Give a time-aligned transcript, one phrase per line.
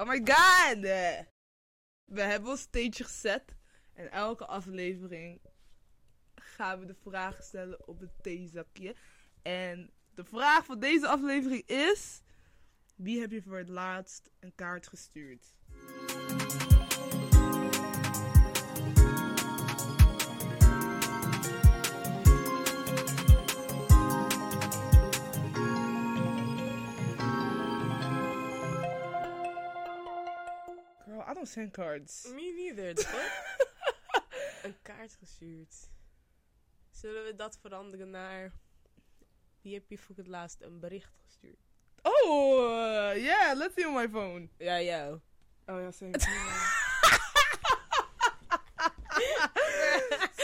[0.00, 0.80] Oh my god!
[2.04, 3.56] We hebben ons steentje gezet.
[3.94, 5.40] En elke aflevering
[6.34, 8.96] gaan we de vragen stellen op het theezakje.
[9.42, 12.22] En de vraag van deze aflevering is...
[12.96, 15.54] Wie heb je voor het laatst een kaart gestuurd?
[31.38, 32.26] Don't send cards.
[32.34, 32.94] Me neither.
[34.64, 35.90] Een kaart gestuurd.
[36.90, 38.52] Zullen we dat veranderen naar...
[39.62, 41.58] Wie heb je voor het laatst een bericht gestuurd?
[42.02, 44.48] Oh, uh, yeah, let's see on my phone.
[44.56, 45.20] Ja, jou.
[45.66, 46.20] Oh ja, same.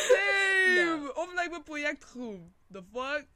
[0.08, 1.12] same!
[1.14, 2.50] Of lijkt mijn projectgroep.
[2.72, 3.26] The fuck?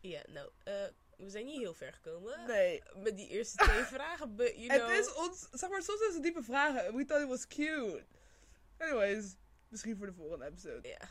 [0.00, 0.74] Ja, nou, eh,
[1.16, 2.46] we zijn niet heel ver gekomen.
[2.46, 2.82] Nee.
[2.96, 4.88] Met die eerste twee vragen, but you know...
[4.88, 6.96] Het is ons, zeg maar, soms is het diepe vragen.
[6.96, 8.04] We thought it was cute.
[8.78, 9.34] Anyways,
[9.68, 10.88] misschien voor de volgende episode.
[10.88, 11.08] Ja.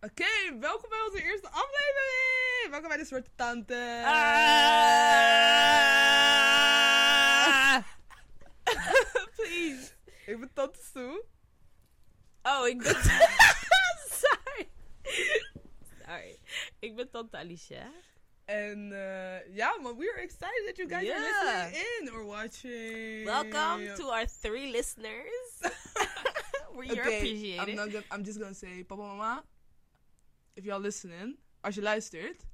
[0.00, 2.70] Oké, welkom bij onze eerste aflevering!
[2.70, 4.02] Welkom bij de Zwarte Tante!
[4.04, 4.24] Ah!
[9.36, 9.92] Please.
[10.26, 11.24] Ik ben Tante Sue.
[12.42, 12.94] Oh, ik ben...
[14.22, 14.68] Sorry.
[16.04, 16.38] Sorry.
[16.78, 17.90] Ik ben tante Alicia.
[18.44, 21.64] En uh, ja, man, we are excited that you guys are Yeah.
[21.70, 23.24] listening in or watching.
[23.24, 25.60] Welcome to our three listeners.
[26.74, 27.68] We're Okay, appreciated.
[27.68, 29.44] I'm, not gonna, I'm just gonna say, papa, mama,
[30.56, 32.46] if y'all listening, als je luistert,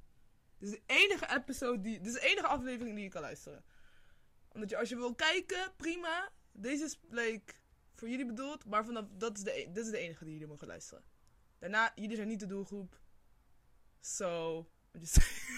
[0.59, 3.63] dit is de enige episode die, dit is de enige aflevering die je kan luisteren.
[4.53, 6.31] Omdat je, als je wil kijken, prima.
[6.53, 7.53] Deze is, like,
[7.95, 10.47] voor jullie bedoeld, maar vanaf, dat is de, e- dit is de enige die jullie
[10.47, 11.03] mogen luisteren.
[11.59, 12.99] Daarna, jullie zijn niet de doelgroep.
[13.99, 14.57] So,
[14.93, 15.17] I'm just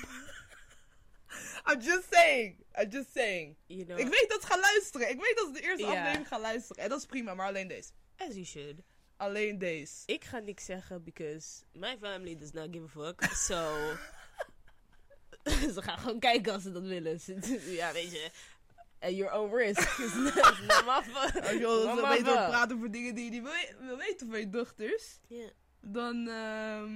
[1.73, 2.55] I'm just saying.
[2.81, 3.55] I'm just saying.
[3.67, 5.09] you know, Ik weet dat ze gaan luisteren.
[5.09, 5.89] Ik weet dat ze de eerste Ja.
[5.91, 6.83] aflevering gaan luisteren.
[6.83, 7.89] En dat is prima, maar alleen deze.
[8.17, 8.75] as you should.
[9.17, 9.93] Alleen deze.
[10.05, 13.23] Ik ga niks zeggen, because my family does not give a fuck.
[13.47, 13.79] So...
[15.73, 17.19] ze gaan gewoon kijken als ze dat willen.
[17.81, 18.29] ja, weet je.
[18.99, 19.97] At your own risk.
[19.99, 21.41] Not, my fuck.
[21.43, 24.49] Als je my beter praten over dingen die je niet wil, wil weten van je
[24.49, 25.49] dochters, Ja.
[25.81, 26.93] dan ehm,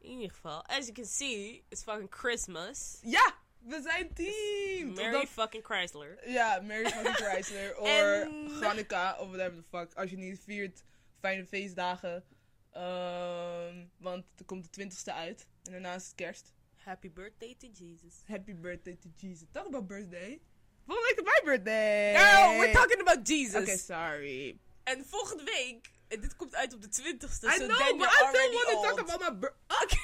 [0.00, 2.98] In ieder geval, as you can see, it's fucking Christmas.
[3.02, 3.34] ja,
[3.66, 4.88] we zijn team.
[4.94, 6.30] Mary Omdat- fucking Chrysler.
[6.30, 9.94] ja, Mary fucking Chrysler or En- Hanukkah of whatever the fuck.
[9.94, 10.84] Als je niet viert,
[11.20, 12.24] fijne feestdagen.
[12.72, 16.52] Ehm, want er komt de 20ste uit en daarna is het kerst.
[16.74, 18.14] Happy birthday to Jesus.
[18.26, 19.46] Happy birthday to Jesus.
[19.52, 20.40] Talk about birthday.
[20.86, 22.16] Volgende week is mijn birthday.
[22.16, 23.60] Girl, we're talking about Jesus.
[23.60, 24.58] Okay, sorry.
[24.82, 27.46] En volgende week, en dit komt uit op de 20ste.
[27.46, 29.98] I so know, but I still already want to talk about my birthday.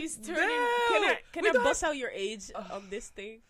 [0.00, 0.36] She's turning.
[0.36, 3.42] Damn, Can I, can I bust out your age on this thing?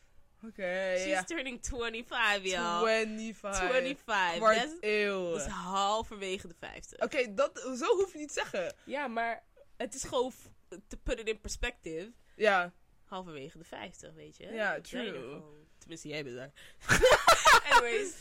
[0.47, 2.81] Okay, She's turning 25, y'all.
[2.81, 3.57] 25.
[3.57, 4.39] 25.
[4.39, 5.31] Kwart Dat is, eeuw.
[5.31, 7.01] dat is halverwege de 50.
[7.01, 8.75] Oké, dat zo hoef je niet te zeggen.
[8.85, 9.43] Ja, maar
[9.77, 10.33] het is gewoon,
[10.69, 12.73] to put it in perspective, Ja,
[13.05, 14.53] halverwege de 50, weet je?
[14.53, 15.43] Ja, Dat true.
[15.79, 16.53] Tenminste, jij bent daar.
[17.71, 18.13] Anyways,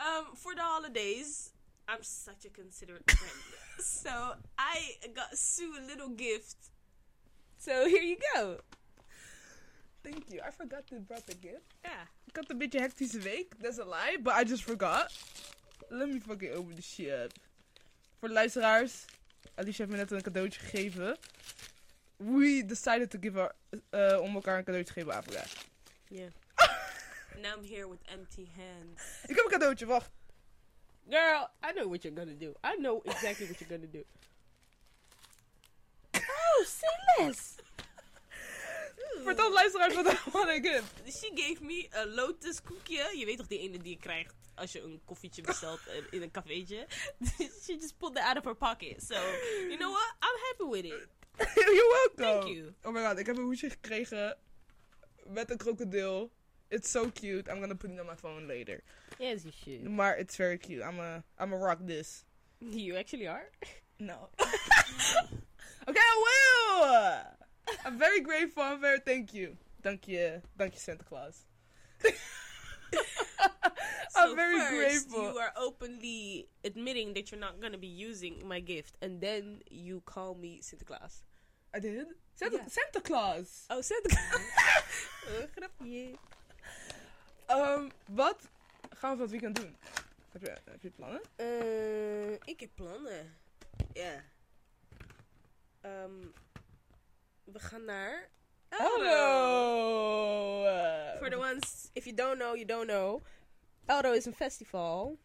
[0.00, 1.52] um, for the holidays,
[1.88, 3.42] I'm such a considerate friend.
[4.02, 6.70] so I got Sue a little gift.
[7.64, 8.58] So here you go.
[10.02, 10.40] thank you.
[10.44, 11.62] I forgot to brought the gift.
[11.82, 12.08] Ja.
[12.24, 13.54] Ik had een beetje hectische week.
[13.60, 15.12] That's a lie, but I just forgot.
[15.88, 17.32] Let me fucking open the shit.
[18.18, 19.04] Voor de luisteraars.
[19.54, 21.18] Alicia heeft me net een cadeautje gegeven.
[22.16, 23.54] We decided to give her,
[23.90, 25.52] eh, om elkaar een cadeautje te geven aan vandaag.
[26.08, 26.30] Yeah.
[27.42, 29.02] Now I'm here with empty hands.
[29.26, 30.10] Ik heb een cadeautje, wacht.
[31.08, 32.54] Girl, I know what you're gonna do.
[32.64, 34.04] I know exactly what you're gonna do.
[36.64, 37.54] Say less.
[39.24, 40.84] Vertel de luisteraars wat wat ik heb.
[41.06, 43.18] She gave me a lotus koekje.
[43.18, 45.80] Je weet toch die ene die je krijgt als je een koffietje bestelt
[46.10, 46.86] in een cafeetje.
[47.62, 49.02] She just pulled that out of her pocket.
[49.02, 49.14] So,
[49.68, 50.14] you know what?
[50.20, 51.08] I'm happy with it.
[51.56, 52.40] You're welcome.
[52.40, 52.74] Thank you.
[52.82, 54.36] Oh my god, ik heb een hoesje gekregen
[55.26, 56.30] met een krokodil.
[56.68, 57.50] It's so cute.
[57.50, 58.82] I'm gonna put it on my phone later.
[59.18, 59.88] Yes, you should.
[59.88, 60.82] Maar it's very cute.
[60.82, 62.24] I'm a, I'm a rock this.
[62.58, 63.50] You actually are.
[63.96, 64.28] No.
[65.88, 67.76] Okay, I will!
[67.84, 68.62] I'm very grateful.
[68.62, 69.56] I'm very thank you.
[69.82, 71.46] Dank je, dank je Santa Claus.
[74.14, 75.32] I'm So very first, grateful.
[75.32, 80.02] You are openly admitting that you're not gonna be using my gift, and then you
[80.04, 81.24] call me Santa Claus.
[81.74, 82.06] I did?
[82.34, 82.58] Santa.
[82.68, 83.66] Santa Claus.
[83.70, 84.42] Oh, Santa Claus.
[85.28, 86.18] oh, grapje.
[87.50, 88.48] Um, wat
[88.90, 89.76] gaan we van het weekend doen?
[90.32, 91.20] Heb je, heb je plannen?
[91.36, 93.36] Eh, ik heb plannen.
[93.92, 94.24] Ja.
[95.82, 96.26] Ehm,
[97.44, 98.30] we gaan naar!
[98.68, 98.78] Eh,
[101.18, 103.22] For the ones, if you don't know, you don't know.
[103.86, 105.18] Eldo is een festival.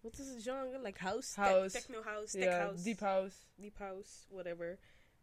[0.00, 0.78] Wat is het genre?
[0.78, 1.40] Like house?
[1.40, 1.72] House.
[1.78, 2.82] techno house, tech house.
[2.82, 3.36] deep house.
[3.54, 4.78] Deep house, whatever.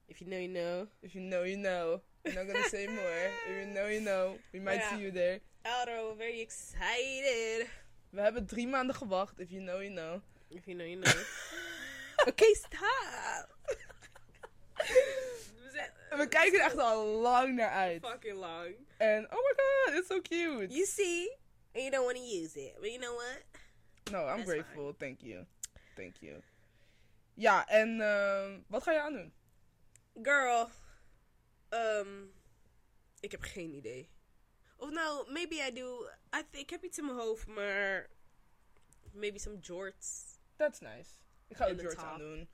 [0.07, 0.87] If you know, you know.
[1.01, 2.01] If you know, you know.
[2.25, 3.31] I'm not gonna say more.
[3.47, 4.37] If you know, you know.
[4.51, 5.39] We might see you there.
[5.63, 7.67] Eldo, very excited.
[8.09, 9.39] We hebben drie maanden gewacht.
[9.39, 10.21] If you know, you know.
[10.49, 11.13] If you know, you know.
[12.29, 13.54] Oké, stop.
[16.17, 18.05] We kijken er echt al lang naar uit.
[18.05, 18.75] fucking lang.
[18.97, 20.73] En oh my god, it's so cute.
[20.73, 21.29] You see,
[21.73, 22.75] and you don't want to use it.
[22.79, 23.43] But you know what?
[24.11, 24.93] No, I'm That's grateful.
[24.97, 25.45] Thank you.
[25.95, 26.41] Thank you.
[27.33, 29.33] Ja, en ehm, wat ga je aan doen?
[30.21, 30.69] Girl,
[31.69, 32.33] um,
[33.19, 34.09] ik heb geen idee.
[34.77, 36.09] Of nou, maybe I do.
[36.35, 38.09] I think, ik heb iets in mijn hoofd, maar
[39.13, 40.23] maybe some jorts.
[40.55, 41.09] That's nice.
[41.47, 42.03] Ik ga ook jorts top.
[42.03, 42.49] aan doen.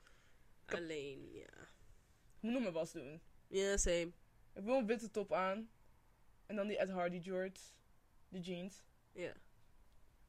[0.66, 1.70] Alleen, ja.
[2.42, 3.20] Moet nog mijn was doen.
[3.46, 4.12] Ja, same.
[4.52, 5.70] Ik wil een witte top aan.
[6.46, 7.80] En dan die Ed Hardy jorts.
[8.28, 8.82] De jeans.
[9.12, 9.32] Ja.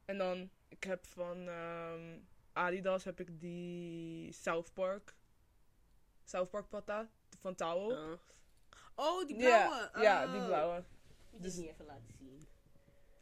[0.06, 2.20] En dan, ik heb van ehm,
[2.54, 5.16] Adidas heb ik die South Park.
[6.24, 7.10] South Park patta.
[7.40, 8.12] Van Towel.
[8.12, 8.20] Oh.
[8.96, 10.04] Oh, die Ja, blauwe.
[10.04, 10.32] Ja, Oh.
[10.32, 10.84] die blauwe.
[11.32, 12.48] Die Dus- niet even laten zien.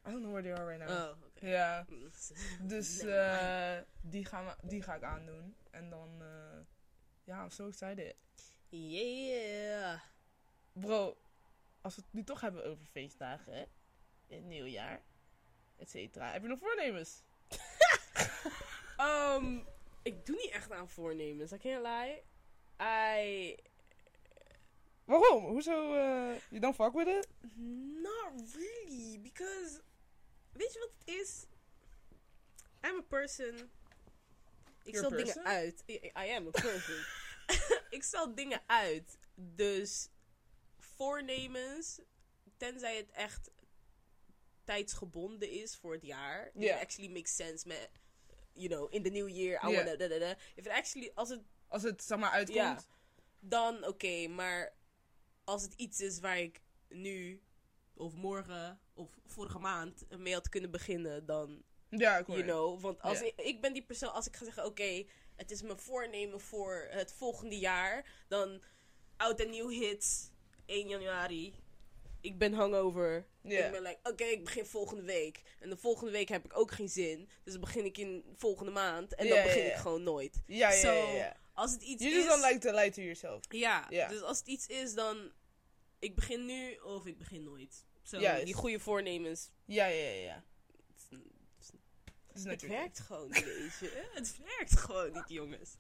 [0.08, 1.10] I don't know where they are right now.
[1.10, 1.48] Oh, oké.
[1.48, 1.86] Ja.
[2.62, 5.56] Dus eh die, gaan we, die ga ik aandoen.
[5.72, 6.60] En dan, eh
[7.24, 8.16] ja, I'm so excited.
[8.72, 10.00] Yeah.
[10.74, 11.18] Bro,
[11.82, 13.64] als we het nu toch hebben over feestdagen, hè?
[14.28, 15.02] Het nieuwjaar,
[15.78, 16.32] et cetera.
[16.32, 17.24] Heb je nog voornemens?
[19.00, 19.68] Um,
[20.12, 21.52] ik doe niet echt aan voornemens.
[21.52, 22.22] I can't lie.
[22.82, 23.56] I
[25.06, 25.46] Waarom?
[25.46, 25.94] Hoezo?
[25.94, 27.28] eh you don't fuck with it?
[28.02, 29.82] Not really, because
[30.52, 31.46] weet je wat het is?
[32.82, 33.70] I'm a person.
[34.84, 35.84] Ik stel dingen uit.
[35.88, 37.06] I, I am a person.
[37.90, 39.18] ik stel dingen uit.
[39.36, 40.10] Dus
[40.80, 42.00] voornemens,
[42.58, 43.52] tenzij het echt
[44.64, 46.52] tijdsgebonden is voor het jaar.
[46.54, 46.76] Ja.
[46.76, 47.90] it actually makes sense met,
[48.54, 49.64] you know, in the new year.
[49.66, 49.76] I Ja.
[49.76, 50.30] wanna, da, da, da.
[50.56, 52.58] If it actually, als het Als het, zeg maar, uitkomt.
[52.58, 52.80] ja,
[53.40, 54.28] dan oké.
[54.28, 54.74] maar
[55.44, 57.42] als het iets is waar ik nu
[57.94, 62.82] of morgen of vorige maand mee had kunnen beginnen, dan, Ja, ik hoor you know.
[62.82, 65.06] Want als ik, ik ben die persoon, als ik ga zeggen, oké,
[65.36, 68.62] het is mijn voornemen voor het volgende jaar, dan
[69.18, 70.30] oud en nieuw hits,
[70.66, 71.54] 1 januari.
[72.22, 73.26] Ik ben hangover.
[73.44, 75.42] Ik ben like, oké, ik begin volgende week.
[75.60, 77.30] En de volgende week heb ik ook geen zin.
[77.44, 79.16] Dus dan begin ik in volgende maand.
[79.16, 80.42] En dan begin ik gewoon nooit.
[80.48, 81.36] Ja, ja, So, ja.
[81.54, 82.24] Als het iets You is...
[82.24, 83.44] just don't like to lie to yourself.
[83.50, 85.32] Ja, dus als het iets is, dan
[86.00, 87.86] ik begin nu of ik begin nooit.
[88.04, 88.46] Zo, Juist.
[88.46, 89.50] die goede voornemens.
[89.66, 90.44] Ja, ja, ja,
[92.34, 94.10] is het werkt gewoon niet, weet je.
[94.14, 95.76] Het werkt gewoon niet, jongens.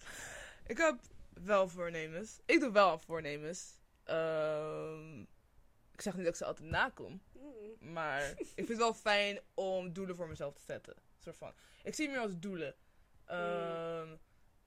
[0.67, 0.99] Ik heb
[1.33, 2.39] wel voornemens.
[2.45, 3.77] Ik doe wel voornemens.
[4.03, 5.19] Ehm,
[5.91, 7.21] ik zeg niet dat ik ze altijd nakom.
[7.33, 7.91] Mm.
[7.93, 10.95] Maar ik vind het wel fijn om doelen voor mezelf te zetten.
[11.19, 11.53] Soort van.
[11.83, 12.75] Ik zie het meer als doelen.
[13.25, 14.15] Ehm,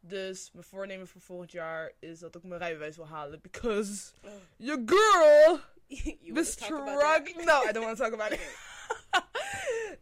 [0.00, 3.40] Dus mijn voornemen voor volgend jaar is dat ik mijn rijbewijs wil halen.
[3.40, 4.30] Because Oh.
[4.56, 5.58] your girl
[6.20, 7.44] You struggling.
[7.44, 8.40] No, I don't want to talk about it.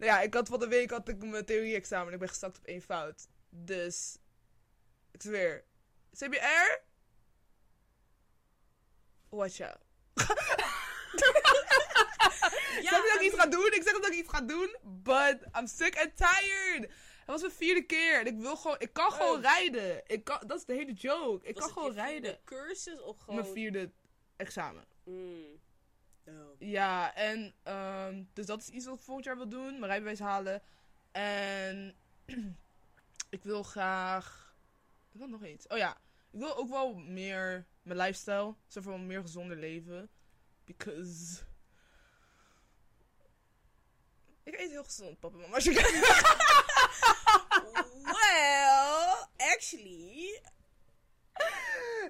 [0.02, 2.58] nou ja, ik had van de week had ik mijn theorie-examen en ik ben gestakt
[2.58, 3.28] op één fout.
[3.50, 4.18] Dus,
[5.10, 5.64] ik zweer.
[6.18, 6.80] CBR?
[9.28, 9.78] Watch out.
[12.78, 13.66] Ik zeg dat ik iets ga doen.
[13.72, 14.76] Ik zeg dat ik iets ga doen.
[14.82, 16.80] But I'm sick and tired.
[16.82, 18.20] Het was mijn vierde keer.
[18.20, 18.76] En ik wil gewoon...
[18.78, 19.42] Ik kan gewoon Oh.
[19.42, 20.02] rijden.
[20.06, 21.46] Ik kan, dat is de hele joke.
[21.46, 22.38] Ik Was kan gewoon rijden.
[22.44, 23.40] cursus of gewoon...
[23.40, 23.90] Mijn vierde
[24.36, 24.84] examen.
[25.04, 25.60] Mm.
[26.26, 26.54] Oh.
[26.58, 29.70] Ja, en ehm, dus dat is iets wat ik volgend jaar wil doen.
[29.78, 30.62] Mijn rijbewijs halen.
[31.12, 31.96] En
[33.30, 34.54] ik wil graag...
[35.12, 35.66] Ik wil nog iets.
[35.66, 35.90] Oh ja,
[36.30, 38.54] ik wil ook wel meer mijn lifestyle.
[38.66, 40.10] Zo van meer gezonder leven.
[40.64, 41.42] Because...
[44.42, 45.58] Ik eet heel gezond, papa en mama.
[48.02, 50.40] Well, actually...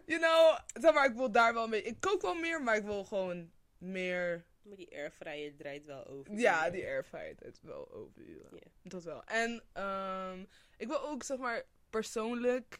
[0.07, 1.83] You know, zeg maar, ik wil daar wel mee.
[1.83, 3.51] Ik kook wel meer, maar ik wil gewoon
[3.83, 4.45] meer.
[4.63, 6.39] Maar die airfryer draait wel over.
[6.39, 8.29] Ja, die airfryer het wel over.
[8.29, 8.59] Ja.
[8.83, 9.25] Dat wel.
[9.25, 10.45] En ehm,
[10.77, 12.79] ik wil ook, zeg maar, persoonlijk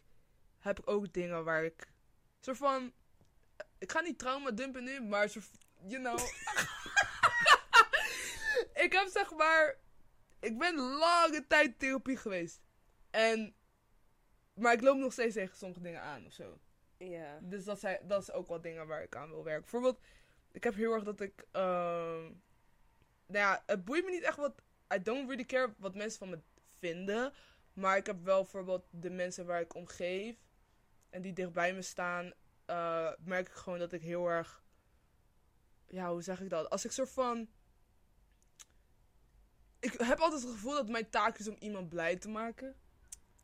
[0.59, 1.93] heb ik ook dingen waar ik.
[2.41, 2.93] soort van.
[3.79, 5.51] Ik ga niet trauma dumpen nu, maar soort.
[5.87, 6.19] You know.
[8.85, 9.77] ik heb zeg maar.
[10.41, 12.61] Ik ben lange tijd therapie geweest.
[13.11, 13.55] En.
[14.55, 16.59] Maar ik loop nog steeds tegen sommige dingen aan of zo.
[17.09, 17.39] Ja.
[17.43, 19.63] Dus dat, zijn, dat is ook wel dingen waar ik aan wil werken.
[19.63, 20.01] Bijvoorbeeld,
[20.53, 21.47] ik heb heel erg dat ik.
[21.53, 22.33] ehm
[23.27, 24.63] nou ja, het boeit me niet echt wat.
[24.95, 26.39] I don't really care wat mensen van me
[26.79, 27.33] vinden.
[27.73, 30.37] Maar ik heb wel bijvoorbeeld de mensen waar ik om geef.
[31.11, 32.33] En die dichtbij me staan.
[32.67, 34.65] eh, merk ik gewoon dat ik heel erg.
[35.89, 36.71] ja, hoe zeg ik dat?
[36.71, 37.49] Als ik soort van.
[39.81, 42.77] Ik heb altijd het gevoel dat mijn taak is om iemand blij te maken.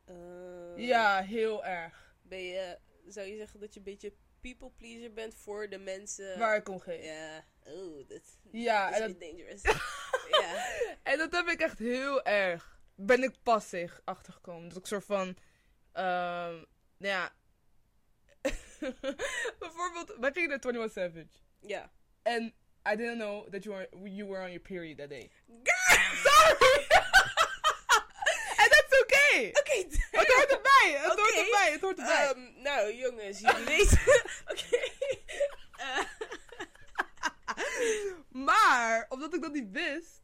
[0.05, 2.15] Eh, Ja, heel erg.
[2.23, 4.13] Ben je, zou je zeggen dat je een beetje
[4.49, 6.39] people pleaser bent voor de mensen?
[6.39, 7.05] Waar ik om geef.
[7.05, 7.45] Ja.
[7.67, 9.63] Oh, dat Ja, is en dat, dangerous.
[10.41, 10.67] ja.
[11.03, 12.81] en dat heb ik echt heel erg.
[12.95, 14.69] Ben ik pas zich achtergekomen.
[14.69, 15.37] Dat ik soort van.
[15.93, 16.65] ehm
[16.99, 17.33] nou ja.
[19.59, 21.27] Bijvoorbeeld, wij gingen naar 21 Savage.
[21.61, 21.91] Ja.
[22.23, 22.55] En
[22.93, 25.31] I didn't know that you were, you were on your period that day.
[25.47, 26.17] Girl!
[26.25, 26.87] Sorry!
[28.57, 28.69] En
[29.47, 29.87] oké!
[30.11, 30.99] Het hoort erbij!
[30.99, 31.39] Het hoort Oké.
[31.39, 31.71] erbij!
[31.73, 32.29] Het hoort erbij!
[32.31, 34.01] Ehm, nou, jongens, jullie weten.
[34.53, 34.91] Oké.
[35.79, 36.05] Eh,
[38.31, 40.23] Maar, omdat ik dat niet wist.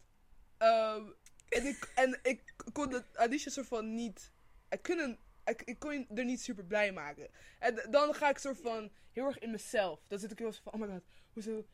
[0.58, 1.04] ehm,
[1.48, 4.32] en, ik, en ik kon het Alicia soort van niet.
[4.68, 7.30] Ik, kon, ik, ik kon je er niet super blij maken.
[7.58, 10.00] En dan ga ik soort van heel erg in mezelf.
[10.08, 11.02] Dan zit ik heel erg van: oh my god,
[11.32, 11.66] hoezo.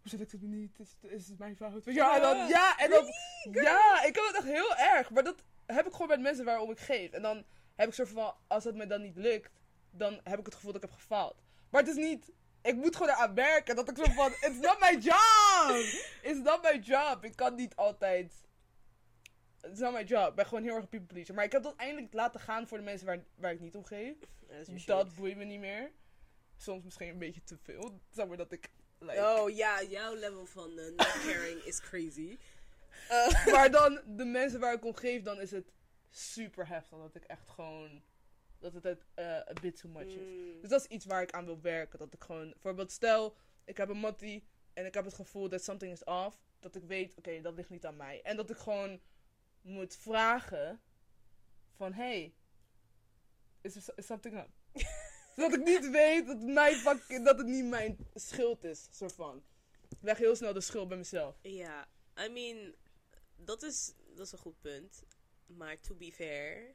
[0.00, 0.78] Hoezo lukt het me niet?
[0.78, 1.84] Is, het- is het mijn fout?
[1.84, 3.04] Ja, en dan, ja, en dan,
[3.52, 5.10] ja, ik kan het echt heel erg.
[5.10, 7.10] Maar dat heb ik gewoon de mensen waarom ik geef.
[7.10, 7.44] En dan
[7.74, 9.50] heb ik soort van, als het me dan niet lukt,
[9.90, 11.42] dan heb ik het gevoel dat ik heb gefaald.
[11.70, 12.32] Maar het is niet,
[12.62, 13.76] ik moet gewoon eraan werken.
[13.76, 15.76] Dat ik soort van, it's not my job!
[16.22, 17.24] It's not my job.
[17.24, 18.32] Ik kan niet altijd,
[19.62, 20.28] it's not my job.
[20.28, 21.34] Ik ben gewoon heel erg een people pleaser.
[21.34, 23.84] Maar ik heb dat eindelijk laten gaan voor de mensen waar, waar ik niet om
[23.84, 24.16] geef.
[24.48, 25.92] dat is Dat boeit me niet meer.
[26.56, 28.00] Soms misschien een beetje te veel.
[28.10, 28.68] Zeg maar dat ik,
[28.98, 32.38] like, Oh ja, jouw level van eh, not caring is crazy.
[33.08, 35.72] Eh, maar dan de mensen waar ik om geef, dan is het
[36.10, 36.98] super heftig.
[36.98, 38.02] Dat ik echt gewoon.
[38.58, 40.14] Dat het het, eh, een bit too much is.
[40.14, 41.98] mm, Dus dat is iets waar ik aan wil werken.
[41.98, 42.50] Dat ik gewoon.
[42.50, 46.38] Bijvoorbeeld, stel, ik heb een mattie en ik heb het gevoel dat something is off.
[46.60, 48.22] Dat ik weet, oké, dat ligt niet aan mij.
[48.22, 49.00] En dat ik gewoon
[49.60, 50.80] moet vragen:
[51.76, 52.34] van hey,
[53.60, 54.48] is er is something up?
[55.36, 58.88] Zodat ik niet weet dat, mijn fucking, dat het niet mijn schuld is.
[58.90, 59.42] Soort van.
[59.88, 61.36] Ik leg heel snel de schuld bij mezelf.
[61.42, 61.88] Ja,
[62.26, 62.74] I mean,
[63.36, 65.02] dat is, dat is een goed punt.
[65.46, 66.74] Maar to be fair,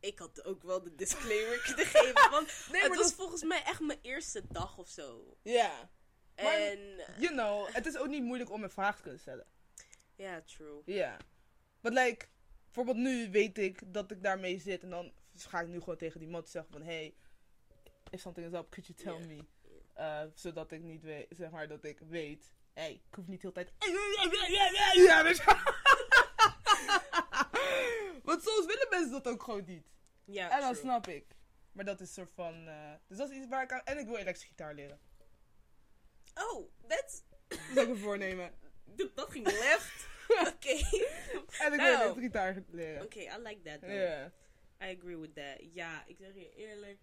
[0.00, 2.30] ik had ook wel de disclaimer kunnen geven.
[2.30, 5.36] Want Nee, het was dat- volgens mij echt mijn eerste dag of zo.
[5.42, 5.90] Ja.
[6.34, 6.78] En,
[7.18, 9.46] You know, het is ook niet moeilijk om een vraag te kunnen stellen.
[10.14, 10.82] ja, true.
[10.84, 11.16] Ja.
[11.80, 12.26] Maar like,
[12.64, 14.82] bijvoorbeeld nu weet ik dat ik daarmee zit.
[14.82, 16.82] En dan ga ik nu gewoon tegen die man zeggen van...
[16.82, 17.14] Hey,
[18.10, 19.44] if something is up, could you tell me?
[19.96, 22.54] Uh, zodat ik niet weet, zeg maar, dat ik weet...
[22.74, 23.72] Hey, ik hoef niet de hele tijd...
[25.06, 25.44] Ja, weet je.
[28.24, 29.86] Want soms willen mensen dat ook gewoon niet.
[30.24, 31.26] Ja, En dan snap ik.
[31.72, 32.68] Maar dat is soort van...
[32.68, 33.80] eh, dus dat is iets waar ik aan...
[33.84, 34.98] En ik wil elektrische gitaar leren.
[36.34, 38.54] Oh, that's, Dat is ook een voornemen.
[39.14, 40.06] dat ging left.
[40.54, 40.68] Oké.
[41.58, 41.94] En ik wil Nou.
[41.94, 43.02] elektrische gitaar leren.
[43.02, 43.94] Oké, I like that though.
[43.94, 44.32] Ja.
[44.82, 45.58] I agree with that.
[45.72, 46.98] Ja, ik zeg je eerlijk.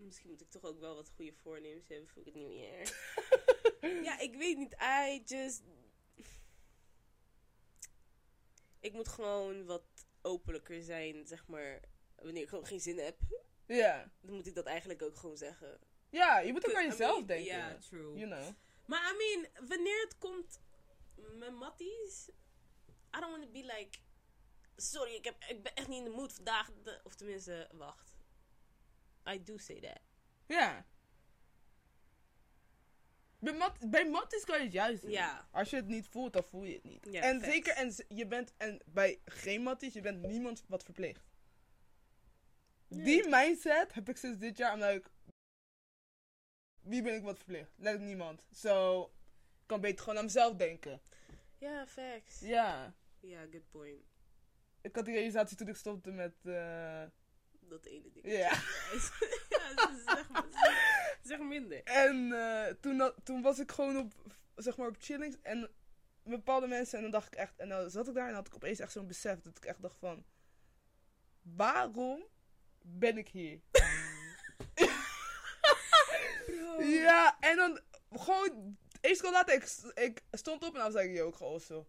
[0.00, 4.02] Misschien moet ik toch ook wel wat goede voornemens hebben voor het nieuwe jaar.
[4.02, 4.76] ja, ik weet niet.
[4.82, 5.62] I just.
[8.80, 9.84] Ik moet gewoon wat
[10.22, 11.80] openlijker zijn, zeg maar.
[12.16, 13.16] Wanneer ik gewoon geen zin heb,
[13.66, 14.10] Ja.
[14.20, 15.78] dan moet ik dat eigenlijk ook gewoon zeggen.
[16.10, 17.44] Ja, je moet ook aan I jezelf mean, denken.
[17.56, 18.18] Ja, true.
[18.18, 18.54] You know.
[18.86, 20.60] Maar I mean, wanneer het komt
[21.38, 22.28] met matties,
[23.16, 23.98] I don't want to be like,
[24.76, 26.70] sorry, ik, heb, ik ben echt niet in de mood vandaag.
[27.04, 28.09] Of tenminste, wacht.
[29.32, 30.00] I do say that.
[30.46, 30.86] Ja.
[33.38, 35.10] Bij, mat, bij matties kan je het juist doen.
[35.10, 35.48] Ja.
[35.50, 37.06] Als je het niet voelt, dan voel je het niet.
[37.10, 37.52] Ja, en facts.
[37.52, 41.28] zeker, en je bent, en bij geen matties, je bent niemand wat verplicht.
[42.88, 44.78] Die mindset heb ik sinds dit jaar.
[44.78, 45.10] I'm like,
[46.80, 47.72] wie ben ik wat verplicht?
[47.76, 48.42] Let niemand.
[48.52, 49.02] Zo,
[49.60, 51.00] ik kan beter gewoon aan mezelf denken.
[51.58, 52.40] Ja, facts.
[52.40, 52.94] Ja.
[53.20, 54.04] Ja, good point.
[54.80, 56.34] Ik had die realisatie toen ik stopte met,
[57.70, 58.26] Dat ene ding.
[58.26, 58.38] ja.
[59.48, 60.44] ja, zeg, maar,
[61.22, 61.82] zeg, minder.
[61.84, 64.12] En eh, toen, dat- toen was ik gewoon op,
[64.56, 65.70] zeg maar, op chillings en
[66.22, 66.96] bepaalde mensen.
[66.96, 68.92] En dan dacht ik echt, en dan zat ik daar en had ik opeens echt
[68.92, 70.24] zo'n besef dat ik echt dacht van,
[71.42, 72.24] waarom
[72.82, 73.60] ben ik hier?
[76.78, 81.16] Ja, en dan gewoon, één seconde later, ik, ik stond op en dan zei ik,
[81.16, 81.86] yo, ik also.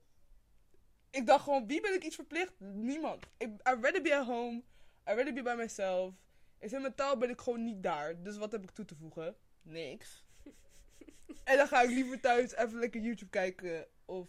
[1.10, 2.54] Ik dacht gewoon, wie ben ik iets verplicht?
[2.60, 3.26] Niemand.
[3.38, 4.64] Ik, I'd rather be at home.
[5.08, 6.14] I'd rather be by myself.
[6.60, 8.24] En sentimenteel ben ik gewoon niet daar.
[8.24, 9.36] Dus wat heb ik toe te voegen?
[9.62, 10.24] Niks.
[11.44, 14.28] en dan ga ik liever thuis even lekker YouTube kijken of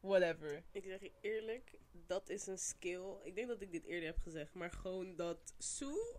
[0.00, 0.62] whatever.
[0.72, 3.16] Ik zeg je eerlijk, dat is een skill.
[3.22, 6.14] Ik denk dat ik dit eerder heb gezegd, maar gewoon dat Sue,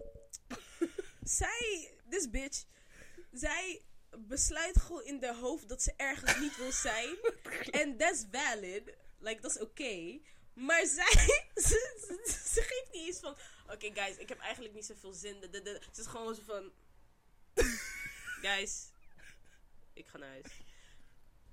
[1.24, 2.66] zij, this bitch,
[3.32, 3.82] zij
[4.18, 7.18] besluit gewoon in haar hoofd dat ze ergens niet wil zijn.
[7.82, 8.98] En that's valid.
[9.20, 10.20] Like, dat is oké.
[10.54, 11.12] Maar zij,
[11.56, 13.38] ze, ze, ze geeft niet eens van,
[13.72, 15.40] oké guys, ik heb eigenlijk niet zoveel zin.
[15.40, 15.82] De, de, de.
[15.92, 16.72] Ze is gewoon zo van,
[18.48, 18.92] guys,
[19.94, 20.52] Ik ga naar huis.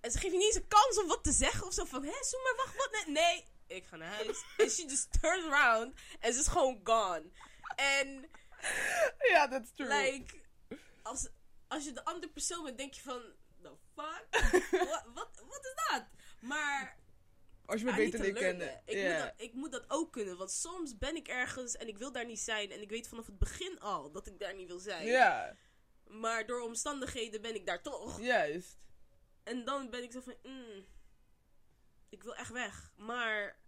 [0.00, 2.04] En ze geeft je niet eens een kans om wat te zeggen of zo van,
[2.04, 2.90] hé, Soe, maar wacht, wat?
[2.92, 4.44] Nee, nee, ik ga naar huis.
[4.56, 7.24] En she just turns around en ze is gewoon gone.
[7.76, 8.30] En,
[9.32, 9.88] Ja, that's true.
[9.88, 10.34] like,
[11.02, 11.28] als,
[11.68, 13.22] als je de andere persoon bent, denk je van,
[13.62, 14.26] the fuck?
[15.48, 16.04] wat is dat?
[16.40, 16.96] Maar
[17.66, 18.82] Als je me I beter leert kennen.
[18.86, 20.36] Ik, moet dat, ik moet dat ook kunnen.
[20.36, 22.70] Want soms ben ik ergens en ik wil daar niet zijn.
[22.70, 25.06] En ik weet vanaf het begin al dat ik daar niet wil zijn.
[25.06, 25.56] Ja,
[26.06, 28.20] Maar door omstandigheden ben ik daar toch.
[28.20, 28.78] juist.
[29.44, 30.86] En dan ben ik zo van, mm,
[32.08, 32.92] ik wil echt weg.
[32.96, 33.58] Maar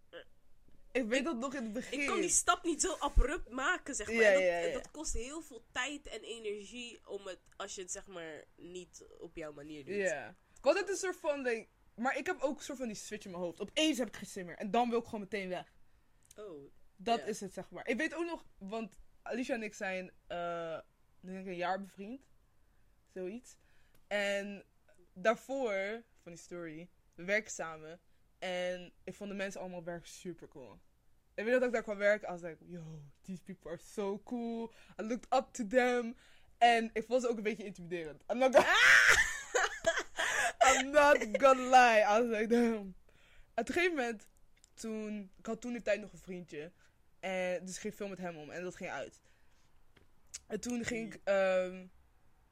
[0.91, 1.99] Ik weet dat nog in het begin.
[1.99, 4.15] ik kan die stap niet zo abrupt maken, zeg maar.
[4.15, 4.73] Ja, dat, ja, ja.
[4.73, 9.05] dat kost heel veel tijd en energie om het, als je het zeg maar niet
[9.19, 9.95] op jouw manier doet.
[9.95, 10.35] Ja.
[10.57, 11.41] Ik had het een soort van...
[11.41, 11.67] like,
[11.99, 13.59] maar ik heb ook een soort van die switch in mijn hoofd.
[13.61, 14.57] Opeens heb ik geen zin meer.
[14.57, 15.73] En dan wil ik gewoon meteen weg.
[16.35, 17.87] Oh, Dat is het, zeg maar.
[17.87, 18.45] Ik weet ook nog...
[18.57, 20.11] Want Alicia en ik zijn...
[20.27, 20.79] eh
[21.19, 22.21] denk ik een jaar bevriend.
[23.13, 23.55] Zoiets.
[24.07, 24.63] En
[25.13, 26.03] daarvoor...
[26.21, 26.89] Van die story.
[27.15, 27.99] We werken samen.
[28.39, 30.79] En ik vond de mensen allemaal werk super cool.
[31.33, 32.27] Ik weet dat ik daar kwam werken.
[32.27, 34.73] I was like, yo, these people are so cool.
[35.01, 36.15] I looked up to them.
[36.57, 38.23] En ik vond ze ook een beetje intimiderend.
[38.31, 38.73] I'm not gonna,
[40.79, 42.01] I'm not gonna lie.
[42.01, 42.95] I was like, damn.
[43.55, 44.27] Op een gegeven moment,
[44.73, 46.71] toen, ik had toen de tijd nog een vriendje.
[47.19, 48.49] En dus ik ging veel met hem om.
[48.49, 49.21] En dat ging uit.
[50.47, 51.85] En toen ging ik ehm,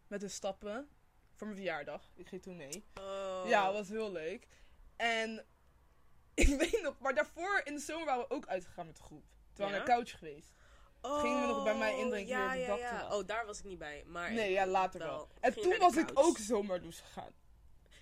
[0.08, 0.90] met hem stappen.
[1.36, 2.12] Voor mijn verjaardag.
[2.16, 2.86] Ik ging toen mee.
[3.00, 3.44] Oh.
[3.46, 4.48] Ja, dat was heel leuk.
[4.96, 5.46] En
[6.34, 9.24] ik weet nog, maar daarvoor in de zomer waren we ook uitgegaan met de groep.
[9.54, 10.54] Toen waren we naar couch geweest.
[11.02, 13.16] gingen we nog bij mij indrinken ja, ja, ja.
[13.16, 14.04] Oh, daar was ik niet bij.
[14.06, 15.10] Maar Nee, ja, later wel.
[15.10, 15.30] wel.
[15.40, 17.32] En toen was ik ook zomerloes gegaan.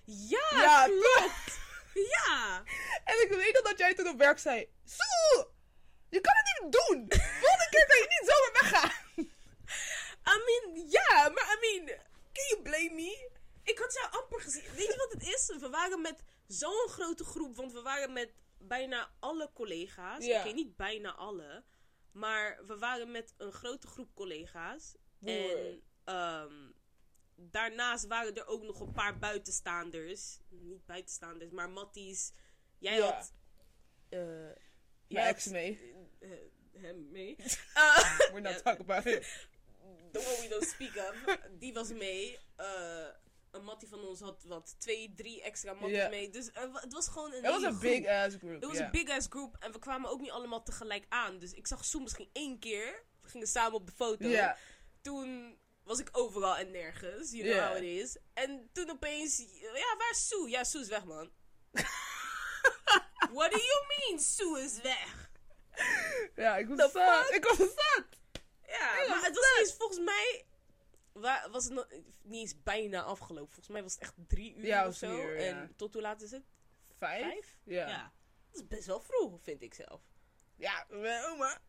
[0.06, 1.60] Ja, Ja, klopt.
[1.94, 2.64] ja.
[3.04, 5.48] En ik weet nog dat jij toen op werk zei: Soe,
[6.10, 7.06] je kan het niet doen.
[7.20, 8.92] Volgende keer kan je niet zomaar weggaan.
[10.34, 11.86] I mean, ja, maar I mean,
[12.34, 13.30] can you blame me?
[13.64, 14.64] Ik had jou amper gezien.
[14.76, 15.58] Weet je wat het is?
[15.60, 20.26] We waren met zo'n grote groep, want we waren met bijna alle collega's.
[20.26, 20.40] Ja.
[20.40, 21.64] Oké, niet bijna alle,
[22.12, 24.96] maar we waren met een grote groep collega's.
[25.24, 26.54] En ehm,
[27.36, 30.40] daarnaast waren er ook nog een paar buitenstaanders.
[30.50, 32.32] Niet buitenstaanders, maar matties.
[32.78, 33.06] Jij Ja.
[33.06, 33.34] had...
[34.10, 34.20] eh
[35.08, 35.94] jij had- ex mee.
[36.20, 36.30] eh,
[36.82, 37.36] hem mee.
[37.74, 39.48] Eh, We're not talking about it.
[40.12, 42.40] the one we don't speak of, die was mee.
[42.56, 43.08] Eh,
[43.52, 46.30] een mattie van ons had wat twee, drie extra matties mee.
[46.30, 48.62] Dus eh, het was gewoon een Het was een big ass group.
[48.62, 51.40] Het was een big ass group en we kwamen ook niet allemaal tegelijk aan.
[51.40, 53.04] Dus ik zag Soe misschien één keer.
[53.22, 54.30] We gingen samen op de foto.
[55.02, 57.32] Toen was ik overal en nergens.
[57.32, 57.68] You know Ja.
[57.68, 58.18] how it is.
[58.34, 60.50] En toen opeens, ja, waar is Soe?
[60.50, 61.32] Ja, Soe is weg, man.
[63.38, 65.30] What do you mean, Soe is weg?
[66.36, 67.26] Ja, ik was The zat.
[67.26, 67.36] fuck?
[67.36, 68.06] Ik was zat.
[68.68, 70.46] Ja, maar het was niet eens volgens mij.
[71.14, 71.88] wa- Was het nog,
[72.22, 73.48] niet eens bijna afgelopen.
[73.54, 75.12] Volgens mij was het echt drie uur Ja, of zo.
[75.22, 75.46] uur, ja.
[75.62, 76.44] En tot hoe laat is het?
[76.98, 77.22] Vijf?
[77.32, 77.58] Vijf?
[77.64, 77.88] Ja.
[77.88, 78.14] Ja.
[78.52, 80.02] Dat is best wel vroeg, vind ik zelf.
[80.56, 81.62] Ja, mijn oma.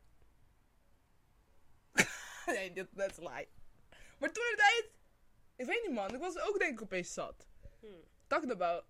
[2.46, 3.48] nee, dat dat is lie.
[4.18, 4.90] Maar toen de tijd,
[5.56, 7.46] ik weet niet man, ik was ook denk ik opeens zat.
[7.80, 8.02] Hmm.
[8.26, 8.84] Talking about,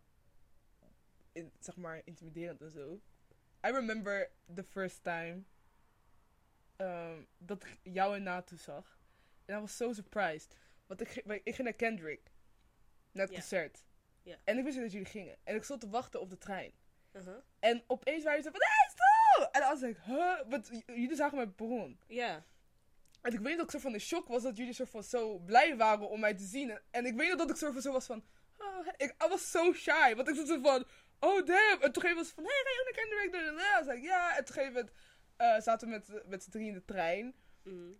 [1.32, 3.00] in, zeg maar, intimiderend en zo.
[3.66, 5.42] I remember the first time
[6.76, 8.98] ehm, dat ik jou en Natu zag.
[9.44, 10.56] En I was so surprised.
[10.86, 12.30] Want ik, ging- ik ging naar Kendrick.
[13.12, 13.84] Naar het concert.
[14.44, 15.38] En ik wist niet dat jullie gingen.
[15.44, 16.72] En ik stond te wachten op de trein.
[17.12, 17.36] Uh-huh.
[17.58, 19.54] En opeens waren ze van, hey, stop!
[19.54, 20.40] En dan was ik, huh?
[20.48, 22.00] Want jullie zagen mijn bron.
[22.06, 22.44] Ja.
[23.26, 25.38] En ik weet dat ik soort van in shock was dat jullie soort van zo
[25.38, 26.70] blij waren om mij te zien.
[26.70, 28.24] En, en ik weet nog dat ik soort van zo was van,
[28.58, 30.14] oh, ik I was so shy.
[30.14, 30.84] Want ik zat zo van,
[31.18, 31.82] oh damn.
[31.82, 33.34] En toen gegeven was van, hey, ga je naar Kendrick?
[33.34, 34.36] Ik was like, ja.
[34.36, 34.92] En toen gegeven moment
[35.36, 37.34] eh, zaten we met, met z'n drie in de trein.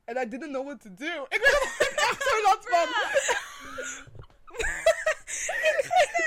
[0.04, 1.26] En I didn't know what to do.
[1.28, 2.88] Ik weet nog dat ik echt zo last van.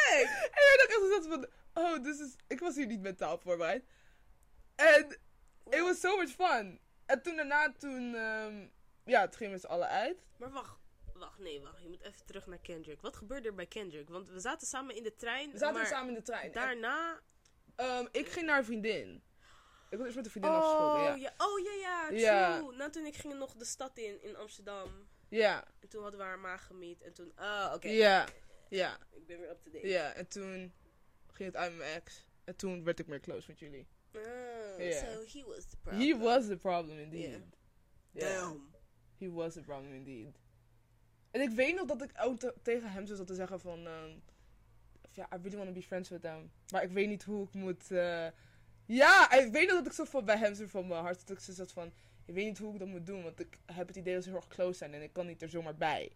[0.09, 2.35] En ik dacht echt zo van, oh, this is...
[2.47, 3.83] Ik was hier niet mentaal voorbereid.
[4.75, 5.17] En
[5.69, 6.79] it was so much fun.
[7.05, 8.15] En toen daarna, toen...
[8.15, 8.67] ehm,
[9.05, 10.17] ja, toen gingen we z'n allen uit.
[10.38, 10.77] Maar wacht.
[11.13, 11.81] Wacht, nee, wacht.
[11.81, 13.01] Je moet even terug naar Kendrick.
[13.01, 14.09] Wat gebeurde er bij Kendrick?
[14.09, 15.51] Want we zaten samen in de trein.
[15.51, 16.51] We zaten maar samen in de trein.
[16.51, 17.19] Daarna.
[17.75, 19.23] ehm, ik ging naar een vriendin.
[19.89, 21.33] Ik was eerst met een vriendin afgesproken, Oh ja.
[21.38, 21.45] ja.
[21.45, 22.19] oh ja, ja, true.
[22.19, 22.59] Ja.
[22.77, 25.07] Nou, toen ik ging nog de stad in, in Amsterdam.
[25.29, 27.01] Ja, En toen hadden we haar ma gemiet.
[27.01, 27.88] En toen, ah, oké.
[27.88, 28.27] ja,
[28.69, 29.88] ja, Ik ben weer up to date.
[29.88, 30.13] ja.
[30.13, 30.73] En toen
[31.31, 32.25] ging het uit met mijn ex.
[32.43, 33.88] En toen werd ik meer close met jullie.
[34.15, 34.21] Oh,
[34.77, 36.01] so he was the problem.
[36.07, 37.21] He was the problem indeed.
[37.29, 37.41] Yeah.
[38.12, 38.41] Yeah.
[38.41, 38.68] Damn.
[39.19, 40.38] He was problem indeed.
[41.32, 43.88] En ik weet nog dat ik ook te- tegen hem zo zat te zeggen van...
[43.88, 44.12] ehm,
[45.01, 46.51] of ja, I really want to be friends with them.
[46.71, 47.91] Maar ik weet niet hoe ik moet...
[47.91, 48.27] eh,
[48.86, 51.27] ja, ik weet nog dat ik zo van bij hem zo van mijn hart...
[51.27, 51.91] Dat ik zo zat van...
[52.25, 53.23] Ik weet niet hoe ik dat moet doen.
[53.23, 54.93] Want ik heb het idee dat ze heel erg close zijn.
[54.93, 56.12] En ik kan niet er zomaar bij.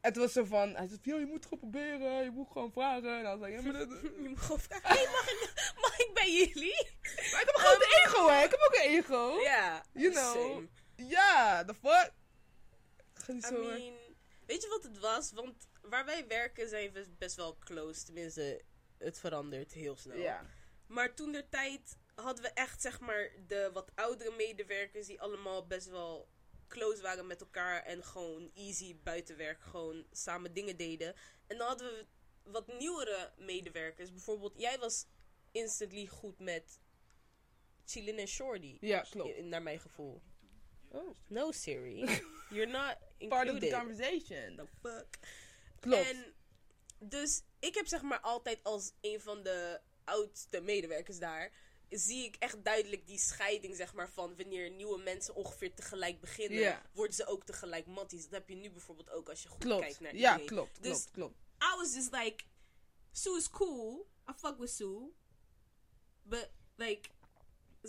[0.00, 2.72] het was zo van, hij zei, yo, je moet het gewoon proberen, je moet gewoon
[2.72, 3.16] vragen.
[3.18, 3.88] En dan was ik, ja, maar dat...
[4.22, 6.86] Je moet gewoon vragen, hey, mag, ik, mag ik bij jullie?
[7.02, 8.44] Maar ik heb gewoon een ego, hè?
[8.44, 9.40] Ik heb ook een ego.
[9.42, 10.32] Ja, You know.
[10.34, 10.68] same.
[11.06, 12.12] Ja, the fuck?
[13.12, 13.62] Ga niet I zo...
[13.62, 13.78] hè.
[13.78, 13.94] mean,
[14.46, 15.32] weet je wat het was?
[15.32, 18.04] Want waar wij werken zijn we best wel close.
[18.04, 18.62] Tenminste,
[18.98, 20.16] het verandert heel snel.
[20.16, 20.46] Ja.
[20.86, 25.66] Maar toen der tijd hadden we echt, zeg maar, de wat oudere medewerkers die allemaal
[25.66, 26.28] best wel
[26.68, 31.14] close waren met elkaar en gewoon easy buiten werk gewoon samen dingen deden.
[31.46, 32.06] En dan hadden we
[32.42, 34.12] wat nieuwere medewerkers.
[34.12, 35.06] Bijvoorbeeld, jij was
[35.52, 36.80] instantly goed met
[37.84, 38.76] Chilin en Shorty.
[38.80, 39.42] Ja, klopt.
[39.42, 40.22] Naar mijn gevoel.
[40.90, 41.16] Oh.
[41.26, 41.98] No, Siri.
[42.50, 43.28] You're not included.
[43.28, 44.56] Part of the conversation.
[44.56, 45.18] The fuck?
[45.80, 46.06] Klopt.
[46.06, 46.34] En
[46.98, 51.52] dus ik heb zeg maar altijd als een van de oudste medewerkers daar,
[51.90, 56.82] zie ik echt duidelijk die scheiding zeg maar van wanneer nieuwe mensen ongeveer tegelijk beginnen,
[56.92, 58.22] worden ze ook tegelijk matties.
[58.22, 59.82] Dat heb je nu bijvoorbeeld ook als je goed Klopt.
[59.82, 60.46] kijkt naar Ja, iedereen.
[60.46, 61.34] klopt, Dus- klopt, klopt.
[61.74, 62.44] I was just like,
[63.12, 64.06] Sue is cool.
[64.30, 65.12] I fuck with Sue.
[66.22, 67.08] But like,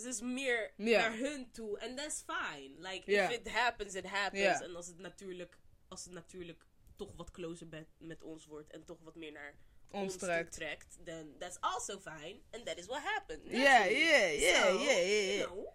[0.00, 1.80] ze is meer naar hun toe.
[1.80, 2.74] And that's fine.
[2.78, 4.42] Like, if it happens, it happens.
[4.42, 4.62] Ja.
[4.62, 5.58] En als het natuurlijk,
[5.88, 6.64] als het natuurlijk
[6.96, 8.70] toch wat closer met, met ons wordt.
[8.70, 9.54] En toch wat meer naar
[9.90, 10.52] Ons trekt.
[10.52, 10.98] trekt.
[11.04, 12.40] Then that's also fine.
[12.50, 13.42] And that is what happened.
[13.46, 15.46] Yeah, yeah, yeah, So, yeah, yeah, you yeah.
[15.50, 15.68] know.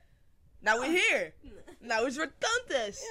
[0.59, 1.33] Nou, we're here.
[1.79, 3.03] Nou is weer tantes.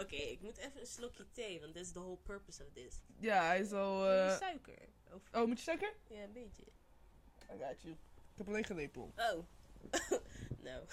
[0.00, 1.60] Oké, ik moet even een slokje thee.
[1.60, 3.00] Want that is the whole purpose of this.
[3.20, 4.08] Ja, hij is al...
[4.10, 4.78] Eh, suiker?
[5.12, 5.92] Of, Oh, moet je suiker?
[6.08, 6.64] ja, een beetje.
[7.54, 7.92] I got you.
[7.92, 9.12] Ik heb alleen geen lepel.
[9.16, 9.44] Oh.
[10.62, 10.84] nou,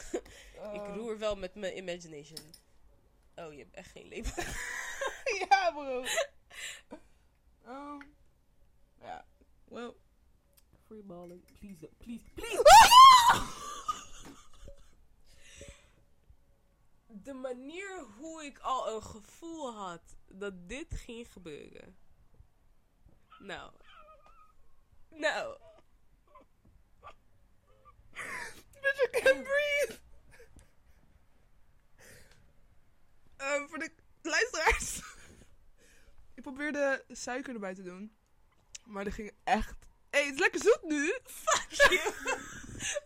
[0.73, 2.39] ik roer wel met mijn imagination.
[3.35, 4.43] Oh, je hebt echt geen lepel.
[5.49, 6.05] ja, bro.
[7.65, 8.01] Oh.
[9.01, 9.25] Ja.
[9.63, 9.93] Well.
[10.85, 11.43] Freeballing.
[11.59, 12.63] Please, please, please.
[17.23, 21.97] De manier hoe ik al een gevoel had dat dit ging gebeuren.
[23.39, 23.71] Nou.
[25.09, 25.57] Nou.
[28.81, 29.99] Bitch, I can't breathe.
[33.37, 35.01] Ehm, voor de luisteraars.
[36.35, 38.15] ik probeerde suiker erbij te doen.
[38.85, 39.75] Maar er ging echt...
[40.09, 41.13] Hé, hey, het is lekker zoet nu.
[41.23, 41.99] Fuck you.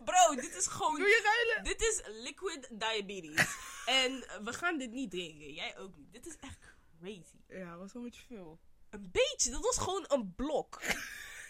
[0.04, 0.98] Bro, dit is gewoon...
[0.98, 1.64] Doe je ruilen?
[1.64, 3.56] Dit is liquid diabetes.
[3.86, 4.12] en
[4.44, 5.52] we gaan dit niet drinken.
[5.52, 6.12] Jij ook niet.
[6.12, 6.58] Dit is echt
[7.00, 7.36] crazy.
[7.48, 8.60] Ja, was wel een beetje veel.
[8.90, 9.50] Een beetje.
[9.50, 10.82] Dat was gewoon een blok.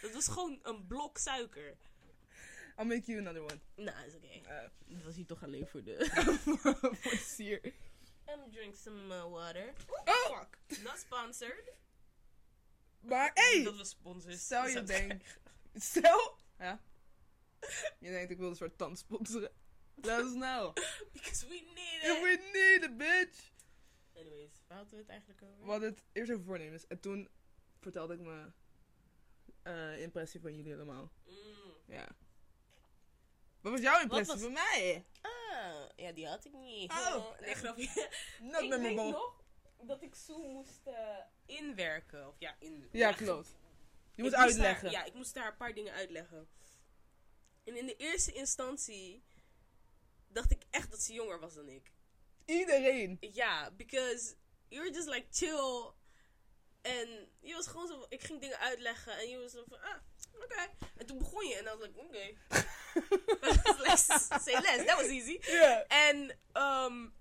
[0.02, 1.76] dat was gewoon een blok suiker.
[2.78, 3.60] I'll make you another one.
[3.74, 4.26] Nou, is oké.
[4.26, 6.06] Eh, Dat was hier toch alleen voor de...
[7.00, 7.64] voor de sier.
[8.28, 9.72] I'm drink some uh, water.
[10.04, 10.38] Oh!
[10.38, 10.82] Fuck.
[10.82, 11.72] Not sponsored.
[13.00, 13.62] Maar hé!
[13.62, 14.44] Dat was sponsors.
[14.44, 15.38] Stel je denkt...
[15.74, 16.38] Stel...
[16.58, 16.80] Ja.
[17.98, 19.50] Je denkt, ik wil een soort tand sponsoren.
[19.94, 20.74] Let us know.
[21.12, 22.22] Because we need If it.
[22.22, 23.52] we need it, bitch!
[24.16, 25.64] Anyways, waar hadden we het eigenlijk over?
[25.64, 26.86] We hadden het eerst over voornemens.
[26.86, 27.28] En toen
[27.80, 28.50] vertelde ik me
[29.62, 31.12] eh, impressie van jullie allemaal.
[31.26, 31.34] Mm.
[31.86, 32.08] Ja.
[33.66, 35.04] Wat was jouw impressie was- van mij?
[35.20, 36.90] Ah, ja, die had ik niet.
[36.90, 37.40] Oh.
[37.40, 38.08] nee, grapje.
[38.40, 39.10] Not ik memorable.
[39.10, 39.44] nog
[39.82, 42.28] dat ik Sue moest eh, inwerken.
[42.28, 42.88] Of ja, in...
[42.92, 43.56] Ja, klopt.
[44.14, 44.90] Je moet Ik uitleggen.
[44.90, 46.48] ja, ik moest haar een paar dingen uitleggen.
[47.64, 49.24] En in de eerste instantie
[50.28, 51.92] dacht ik echt dat ze jonger was dan ik.
[52.44, 53.16] Iedereen.
[53.20, 54.34] Ja, because
[54.68, 55.92] you were just like chill.
[56.82, 59.96] En je was gewoon zo, ik ging dingen uitleggen en je was zo van, ah,
[60.42, 60.68] oké.
[60.96, 62.34] En toen begon je en dan was ik, oké.
[63.86, 64.06] Let's
[64.44, 65.38] say less, that was easy.
[65.88, 67.12] En um,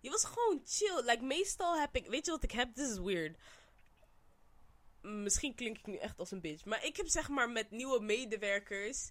[0.00, 1.02] je was gewoon chill.
[1.04, 2.06] Like, meestal heb ik...
[2.06, 2.74] Weet je wat ik heb?
[2.74, 3.38] This is weird.
[5.00, 6.64] Misschien klink ik nu echt als een bitch.
[6.64, 9.10] Maar ik heb zeg maar met nieuwe medewerkers...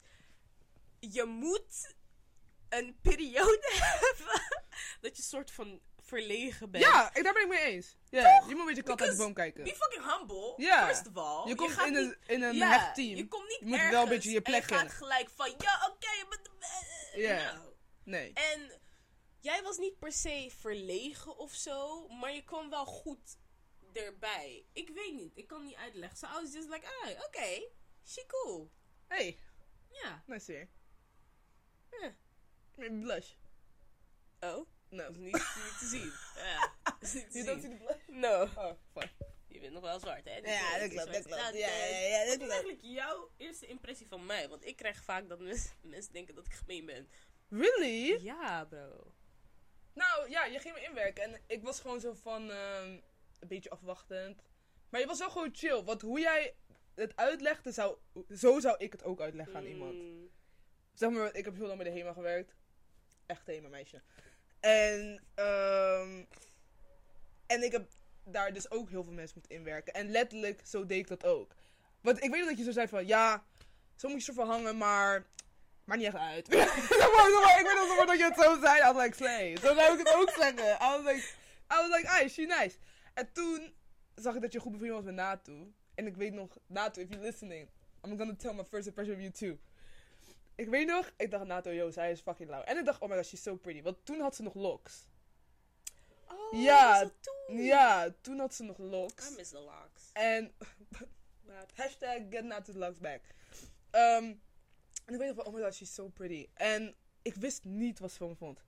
[1.00, 1.96] Je moet
[2.70, 4.42] een periode hebben...
[5.02, 6.84] dat je soort van verlegen bent.
[6.84, 7.98] Ja, ik- daar ben ik mee eens.
[8.10, 9.64] Ja, je moet een beetje kat uit de boom kijken.
[9.64, 10.86] Be fucking humble, Ja.
[10.86, 11.48] first of all.
[11.48, 13.16] Je komt in niet- een, in een ja, hecht team.
[13.16, 15.50] Je komt niet Je moet wel een beetje je plek en je gaat gelijk van...
[15.58, 16.50] Ja, oké, je bent
[17.16, 17.54] Ja.
[17.54, 17.74] Nou.
[18.04, 18.34] Nee.
[18.34, 18.72] En
[19.40, 23.38] jij was niet per se verlegen of zo, maar je kwam wel goed
[23.94, 24.66] erbij.
[24.74, 26.18] Ik weet niet, ik kan niet uitleggen.
[26.18, 27.70] So I was just like, ah, oké, okay,
[28.06, 28.72] she cool.
[29.08, 29.40] Hey,
[29.92, 30.24] Ja.
[30.26, 30.68] nice here.
[32.02, 32.16] Ja.
[32.90, 33.32] Blush.
[34.40, 35.04] Oh, No.
[35.04, 36.12] dat is niet, niet te zien.
[36.44, 37.46] Ja, dat is niet te You zien.
[37.46, 38.18] don't see the blush?
[38.20, 38.42] No.
[38.42, 39.10] Oh, fine.
[39.48, 40.36] Je bent nog wel zwart, hè?
[40.36, 41.42] Ja, dat klopt, dat klopt.
[41.42, 42.52] Nou, Ja, ja, ja, dat Wat is klopt.
[42.52, 44.50] eigenlijk jouw eerste impressie van mij?
[44.50, 47.10] Want ik krijg vaak dat mensen, mensen denken dat ik gemeen ben.
[47.50, 48.24] Really?
[48.24, 49.14] Ja, bro.
[49.94, 51.24] Nou, ja, je ging me inwerken.
[51.24, 52.52] En ik was gewoon zo van...
[52.52, 52.98] ehm,
[53.40, 54.42] een beetje afwachtend.
[54.90, 55.84] Maar je was wel gewoon chill.
[55.84, 56.56] Want hoe jij
[56.96, 57.98] het uitlegde, zou,
[58.36, 59.94] zo zou ik het ook uitleggen aan iemand.
[59.94, 60.30] Mm.
[60.94, 62.56] Zeg maar, ik heb heel lang bij de HEMA gewerkt.
[63.26, 64.02] Echt HEMA meisje.
[64.60, 66.24] En, ehm,
[67.48, 67.90] en ik heb
[68.24, 69.94] daar dus ook heel veel mensen moeten inwerken.
[69.94, 71.56] En letterlijk, zo deed ik dat ook.
[72.02, 73.44] Want ik weet dat je zo zei van, ja,
[73.96, 75.26] zo moet je zo van hangen, maar
[75.84, 76.48] maakt niet echt uit.
[77.16, 78.90] Maar, maar, ik weet nog dat je het zo zei.
[78.90, 79.58] I was like, slay.
[79.58, 80.66] Zo zou ik het ook zeggen.
[80.66, 81.28] I was like,
[81.72, 82.78] I was like, she nice.
[83.14, 83.74] En toen
[84.16, 85.74] zag ik dat je goed bevriend was met Natu.
[85.96, 87.70] En ik weet nog, Natu, if you're listening,
[88.06, 89.60] I'm gonna tell my first impression of you too.
[90.60, 92.62] Ik weet nog, ik dacht, Nato, yo, zij is fucking lauw.
[92.62, 93.82] En ik dacht, oh my god, she's so pretty.
[93.82, 95.06] Want toen had ze nog locks.
[96.28, 97.64] Oh, Ja, was toen?
[97.64, 99.32] Ja, toen had ze nog locks.
[99.32, 100.10] I miss the locks.
[100.14, 100.54] En
[101.76, 103.22] hashtag get Nato's locks back.
[103.90, 104.24] Ehm,
[105.06, 106.48] en ik weet nog van, oh my god, she's so pretty.
[106.54, 108.64] En ik wist niet wat ze van me vond.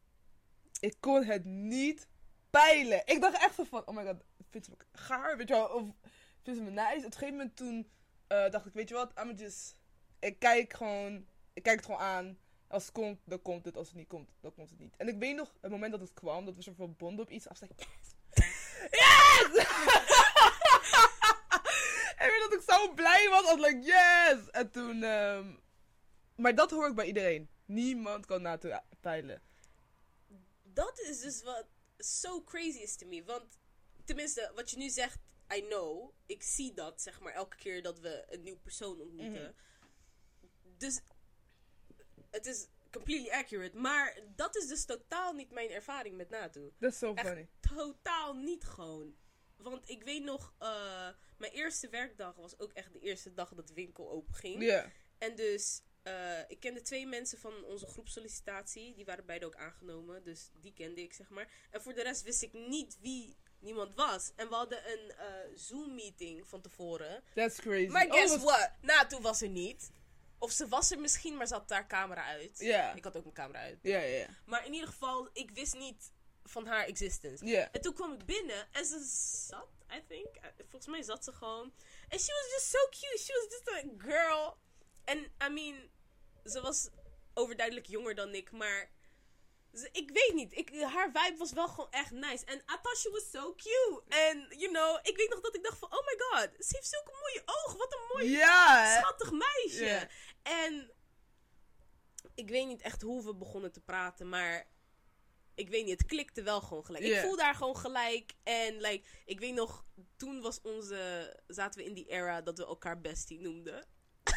[0.80, 2.08] Ik kon het niet
[2.50, 3.02] peilen.
[3.06, 5.38] Ik dacht echt van, oh my god, vindt ze me gaar?
[5.38, 5.84] Weet je wel, of
[6.44, 6.98] vindt ze me nice?
[6.98, 7.90] Op een gegeven moment toen
[8.28, 9.76] eh, dacht ik, weet je wat, I'm just...
[10.20, 12.38] Ik kijk gewoon, ik kijk het gewoon aan.
[12.68, 13.78] Als het komt, dan komt het.
[13.78, 14.96] Als het niet komt, dan komt het niet.
[14.98, 17.48] En ik weet nog, het moment dat het kwam, dat we zo verbonden op iets.
[17.60, 17.88] Like, yes!
[18.92, 19.66] Yes!
[22.18, 23.42] en ik weet dat ik zo blij was.
[23.42, 24.50] I was like, yes!
[24.50, 25.56] En toen, ehm,
[26.36, 27.50] maar dat hoor ik bij iedereen.
[27.66, 29.42] Niemand kan naartoe peilen.
[30.64, 31.66] Dat is dus wat
[31.98, 33.24] so crazy is to me.
[33.24, 33.60] Want
[34.06, 35.20] tenminste, wat je nu zegt,
[35.56, 36.14] I know.
[36.26, 39.42] Ik zie dat, zeg maar, elke keer dat we een nieuw persoon ontmoeten.
[39.42, 40.78] Mhm.
[40.78, 41.02] Dus
[42.32, 43.78] het is completely accurate.
[43.78, 46.72] Maar dat is dus totaal niet mijn ervaring met NATO.
[46.80, 47.48] Dat is zo Echt funny.
[47.76, 49.16] totaal niet gewoon.
[49.58, 53.68] Want ik weet nog, eh, mijn eerste werkdag was ook echt de eerste dag dat
[53.68, 54.64] de winkel open ging.
[54.64, 54.92] Ja.
[55.18, 58.94] En dus, eh, ik kende twee mensen van onze groepsollicitatie.
[58.96, 60.24] Die waren beide ook aangenomen.
[60.24, 61.52] Dus die kende ik, zeg maar.
[61.70, 64.32] En voor de rest wist ik niet wie niemand was.
[64.36, 67.24] En we hadden een eh, Zoom-meeting van tevoren.
[67.36, 67.88] That's crazy.
[67.92, 68.72] Maar Oh, guess wat- what?
[68.82, 69.92] NATO was er niet.
[70.42, 72.60] Of ze was er misschien, maar ze had haar camera uit.
[72.60, 72.94] Ja.
[72.94, 73.80] Ik had ook mijn camera uit.
[73.82, 74.26] Ja, ja.
[74.46, 76.12] Maar in ieder geval, ik wist niet
[76.44, 77.46] van haar existence.
[77.46, 77.72] Ja.
[77.72, 79.00] En toen kwam ik binnen en ze
[79.48, 80.36] zat, I think.
[80.36, 81.74] eh, Volgens mij zat ze gewoon.
[82.10, 83.18] En she was just so cute.
[83.24, 84.58] She was just a girl.
[85.04, 85.90] En, I mean,
[86.46, 86.90] ze was
[87.34, 88.90] overduidelijk jonger dan ik, maar...
[89.74, 90.54] ze- ik weet niet.
[90.58, 92.46] Ik, haar vibe was wel gewoon echt nice.
[92.46, 94.02] En I thought she was so cute.
[94.08, 95.92] En, you know, ik weet nog dat ik dacht van...
[95.94, 97.78] Oh my god, ze heeft zulke mooie ogen.
[97.78, 98.30] Wat een mooi
[99.00, 100.10] schattig meisje.
[100.44, 100.92] En
[102.36, 104.68] ik weet niet echt hoe we begonnen te praten, maar
[105.56, 107.04] ik weet niet, het klikte wel gewoon gelijk.
[107.04, 108.34] Ik voelde haar gewoon gelijk.
[108.44, 109.86] En like, ik weet nog,
[110.18, 113.86] toen was onze, zaten we in die era dat we elkaar bestie noemden.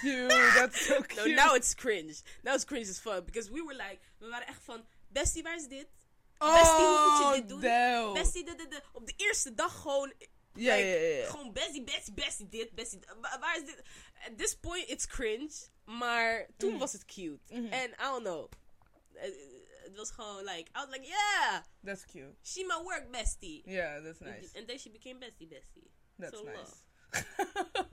[0.03, 1.29] Dude, that's so No, cute.
[1.29, 2.14] now it's cringe.
[2.43, 3.25] Now it's cringe as fuck.
[3.25, 5.87] Because we were like, we waren echt van, bestie, waar is dit?
[6.38, 7.61] oh, bestie, hoe moet je dit doen?
[7.61, 8.12] damn.
[8.12, 8.83] Bestie, de, de, de.
[8.93, 10.12] Op de eerste dag gewoon,
[10.55, 13.01] Ja, ja, ja, gewoon bestie, bestie, bestie dit, bestie
[13.40, 13.83] Waar is dit?
[14.27, 15.53] At this point, it's cringe.
[15.85, 16.79] Maar toen Mhm.
[16.79, 17.55] was het cute.
[17.55, 17.73] Mhm.
[17.73, 18.51] En I don't know.
[19.12, 22.35] Het het was gewoon like, I was like, yeah, That's cute.
[22.42, 23.62] she my work bestie.
[23.70, 24.59] Yeah, that's nice.
[24.59, 25.90] And then she became bestie bestie.
[26.18, 26.73] That's So nice.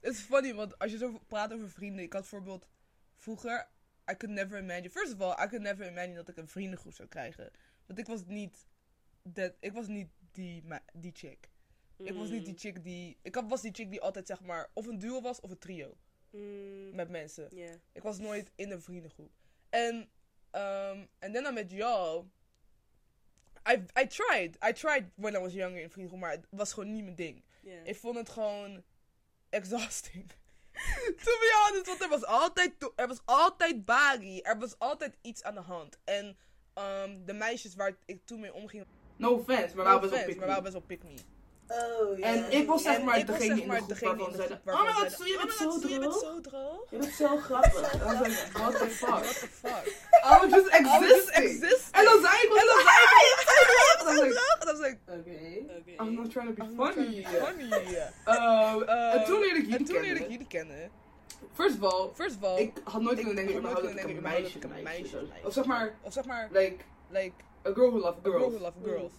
[0.00, 2.04] Het is funny, want als je zo praat over vrienden.
[2.04, 2.68] Ik had bijvoorbeeld
[3.16, 3.68] vroeger.
[4.10, 4.90] I could never imagine.
[4.90, 7.50] First of all, I could never imagine dat ik een vriendengroep zou krijgen.
[7.86, 8.66] Want ik was niet.
[9.22, 11.50] Dat, ik was niet die, die chick.
[11.96, 13.18] Ik was niet die chick die.
[13.22, 14.70] Ik had- was die chick die altijd zeg maar.
[14.74, 15.96] Of een duo was of een trio.
[16.30, 17.46] Mm, Met mensen.
[17.50, 17.74] yeah.
[17.92, 19.30] Ik was nooit in een vriendengroep.
[19.68, 19.94] En.
[20.54, 22.24] Um, en daarna met jou.
[23.68, 24.56] I, I tried.
[24.68, 26.20] I tried when I was younger in vriendengroep.
[26.22, 27.42] Maar het was gewoon niet mijn ding.
[27.62, 27.86] Yeah.
[27.86, 28.82] Ik vond het gewoon
[29.48, 30.26] exhausting.
[31.24, 34.40] to be honest, want er was altijd, to- er was altijd bagi.
[34.40, 35.98] Er was altijd iets aan de hand.
[36.04, 36.36] En
[36.74, 38.86] ehm, de meisjes waar ik toen mee omging.
[39.16, 41.14] No offense, maar No waren best wel pick me.
[41.70, 42.26] Oh.
[42.26, 44.36] En ik was zeg En maar degene zeg in maar de groep waarvan in de
[44.36, 44.60] zeiden...
[44.64, 46.22] Oh my god, je bent "Oh zo god, je bent droog.
[46.22, 46.90] zo droog.
[46.90, 47.92] Je bent zo grappig.
[47.92, 49.24] En dan zei ik, what the What fuck?
[49.24, 49.84] the fuck?
[50.24, 51.90] I was just existing.
[51.92, 53.38] En dan zei ik, En dan wat zei ik,
[54.00, 56.04] En dan was ik, en dan was ik, Oké.
[56.04, 57.24] I'm not trying to be funny.
[59.14, 60.30] en toen leerde ik En jullie toen leerde ik kennen.
[60.30, 60.90] jullie kennen.
[61.52, 64.22] First of all, First of all, ik had nooit kunnen denken überhaupt dat ik een
[64.82, 65.28] meisje.
[65.44, 66.76] Of zeg maar, of zeg maar, like,
[67.08, 67.32] like,
[67.66, 69.12] a girl who loves a girl who love girls.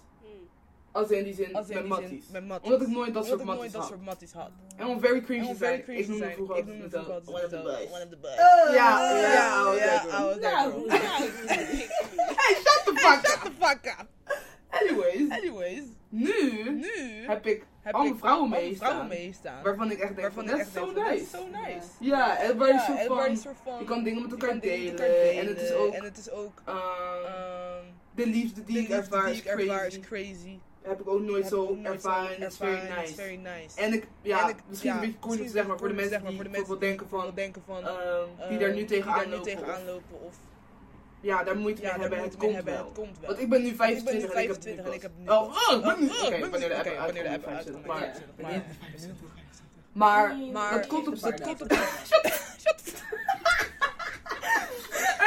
[0.92, 2.30] Als in die zin, Als in met die zin, matties.
[2.32, 2.72] met matties.
[2.72, 4.52] Omdat ik nooit dat soort matties dat soort matties had.
[4.78, 7.62] En om very om te zijn, ik noemde zijn, vroeger altijd mezelf one of the
[7.64, 7.92] boys.
[7.92, 8.36] one of the boys.
[8.76, 13.42] Ja, ja, ja, Nou, nou, Hey, shut the fuck Shut up!
[13.44, 14.08] the fuck up.
[14.70, 16.34] Anyways, Anyways, nu
[16.72, 19.08] nu heb ik heb ik vrouwen mee staan.
[19.08, 19.64] meestaan.
[19.64, 21.86] Waarvan ik echt denk, dat is zo nice.
[22.00, 25.36] Ja, en waar je Ja, soort van, je kan dingen met elkaar delen.
[25.40, 26.62] En het is ook, En het is ook...
[26.66, 26.78] ehm,
[27.26, 32.36] ehm, de liefde die ik ervaar is crazy heb ik ook nooit, zo, nooit ervaren.
[32.36, 32.44] zo.
[32.44, 32.58] It's
[33.16, 33.82] very nice.
[33.82, 36.42] En ik, ja, misschien een beetje cool zeg maar voor de mensen zeg maar, die
[36.42, 37.84] bijvoorbeeld denken van, denken van
[38.50, 40.22] uh, daar nu tegenaan lopen.
[40.26, 40.36] Of,
[41.22, 42.94] ja, daar moet ja, mee hebben, het, komt wel.
[43.22, 45.28] Want ik ben nu 25, 25 en ik heb nu.
[45.28, 48.16] Oh, ik wanneer de app uitkomt, maar...
[49.92, 51.16] Maar, maar dat komt op...
[51.16, 51.42] zich.
[51.42, 51.70] komt op...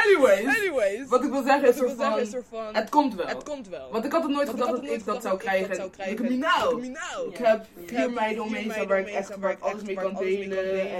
[0.05, 0.57] Anyways.
[0.57, 1.07] Anyways.
[1.07, 3.91] Wat ik wil zeggen is, soort van, Het komt wel.
[3.91, 5.85] Want ik had het nooit gedacht dat ik dat zou krijgen.
[5.85, 7.29] Ik heb nu nou, nou.
[7.29, 10.91] Ik heb vier meiden omheen waar ik echt waar ik alles mee kan delen.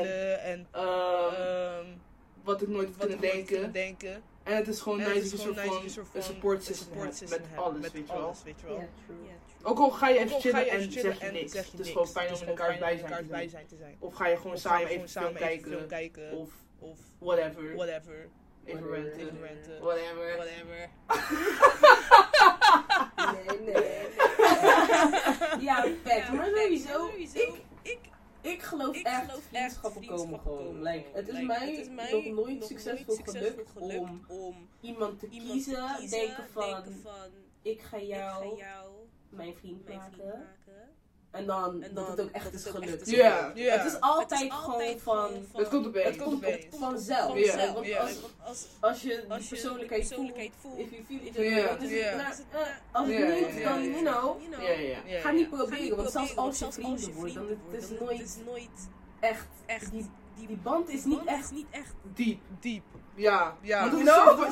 [0.42, 1.86] En ehm, ehm,
[2.44, 3.08] wat ik nooit wat
[3.46, 4.24] kunnen denken.
[4.44, 5.90] En het is gewoon nice, is gewoon
[6.20, 8.90] support system, met, alles, weet je wel.
[9.62, 11.54] Ook al ga je even chillen, en, zeg je niks.
[11.54, 13.96] Het is gewoon fijn om elkaar, elkaar bij zijn te zijn.
[14.00, 16.32] Of ga je gewoon samen, even, staan kijken.
[16.32, 16.50] Of,
[17.20, 17.76] whatever.
[18.66, 19.40] Even renten,
[19.80, 20.36] Whatever.
[20.38, 20.90] Whatever.
[23.46, 24.08] nee, nee.
[25.66, 25.86] ja,
[26.34, 28.00] maar sowieso, ik, ik,
[28.42, 30.86] ik geloof echt dat vriendschappen, komen gewoon.
[30.86, 36.84] Het, is mij het nog nooit succesvol, gelukt, om, om, iemand te kiezen, denken van,
[37.62, 38.62] ik, ga jou,
[39.30, 40.48] mijn vriend, maken.
[41.36, 43.10] En dan, en dan dat het ook echt is gelukt.
[43.10, 43.16] Ja.
[43.16, 43.56] Yeah.
[43.56, 43.78] Yeah.
[43.78, 45.60] Het is altijd, het is altijd gewoon van, van...
[45.60, 46.06] Het komt opeens.
[46.06, 46.66] Het komt opeens.
[46.80, 47.28] Vanzelf.
[47.28, 47.76] Van yeah.
[48.02, 50.80] Als, als, als, je als die persoonlijkheid, persoonlijkheid voelt...
[50.80, 51.80] If you feel it, yeah.
[51.80, 52.30] Dus yeah.
[52.92, 54.42] als je niet, dan, you know...
[55.22, 59.48] Ga niet proberen, want zelfs als je vrienden wordt, dan is het nooit echt...
[59.66, 60.10] echt die,
[60.48, 62.40] die, band is niet, echt, niet echt diep.
[62.60, 62.84] Diep.
[63.16, 63.90] Ja, ja.
[63.90, 64.04] Want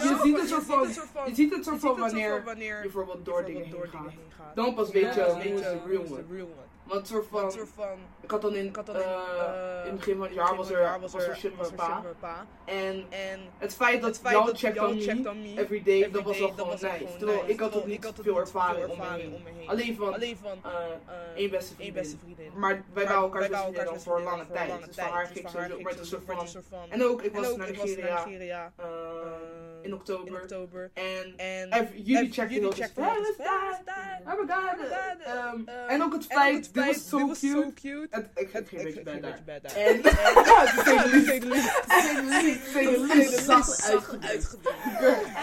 [0.02, 0.88] je, ziet het zo van,
[1.26, 4.56] je ziet het zo van wanneer, je bijvoorbeeld door, dingen heen, heen gaat.
[4.56, 6.72] Dan pas weet je, ja, je, ja, is de real one.
[6.84, 7.98] Want soort van, soort van.
[8.22, 10.56] Ik had dan in, ik had dan in, uh, in het begin van het jaar
[10.56, 12.46] was er, jaar was er, was er shit met mijn pa.
[12.66, 14.76] En, en het feit dat jou checkt
[15.24, 16.86] dan me everyday, every dat was al gewoon nice.
[16.86, 17.18] nice.
[17.18, 19.42] Terwijl ik had ook niet had veel ervaring om me heen.
[19.58, 19.70] heen.
[19.70, 20.72] Alleen van, Alleen van uh,
[21.36, 22.18] één beste vriendin.
[22.20, 22.52] vriendin.
[22.56, 24.86] Maar wij waren elkaar best vriendin dan voor een lange tijd.
[24.86, 25.82] Dus van haar ging sowieso.
[25.82, 26.86] Maar soort van.
[26.90, 28.74] En ook, ik was naar Nigeria
[29.84, 30.92] in oktober.
[30.94, 31.34] En.
[31.70, 33.30] And, jullie checken die checked ons.
[33.30, 33.36] Is.
[35.88, 38.26] En ook het feit, dit was zo cute.
[38.36, 39.40] Ik heb geen beetje bij daar.
[39.76, 40.02] En
[40.48, 42.60] ja, het is tegen Lies.
[42.74, 43.46] Tegen Lies.
[43.46, 44.58] Zacht uitgedrukt.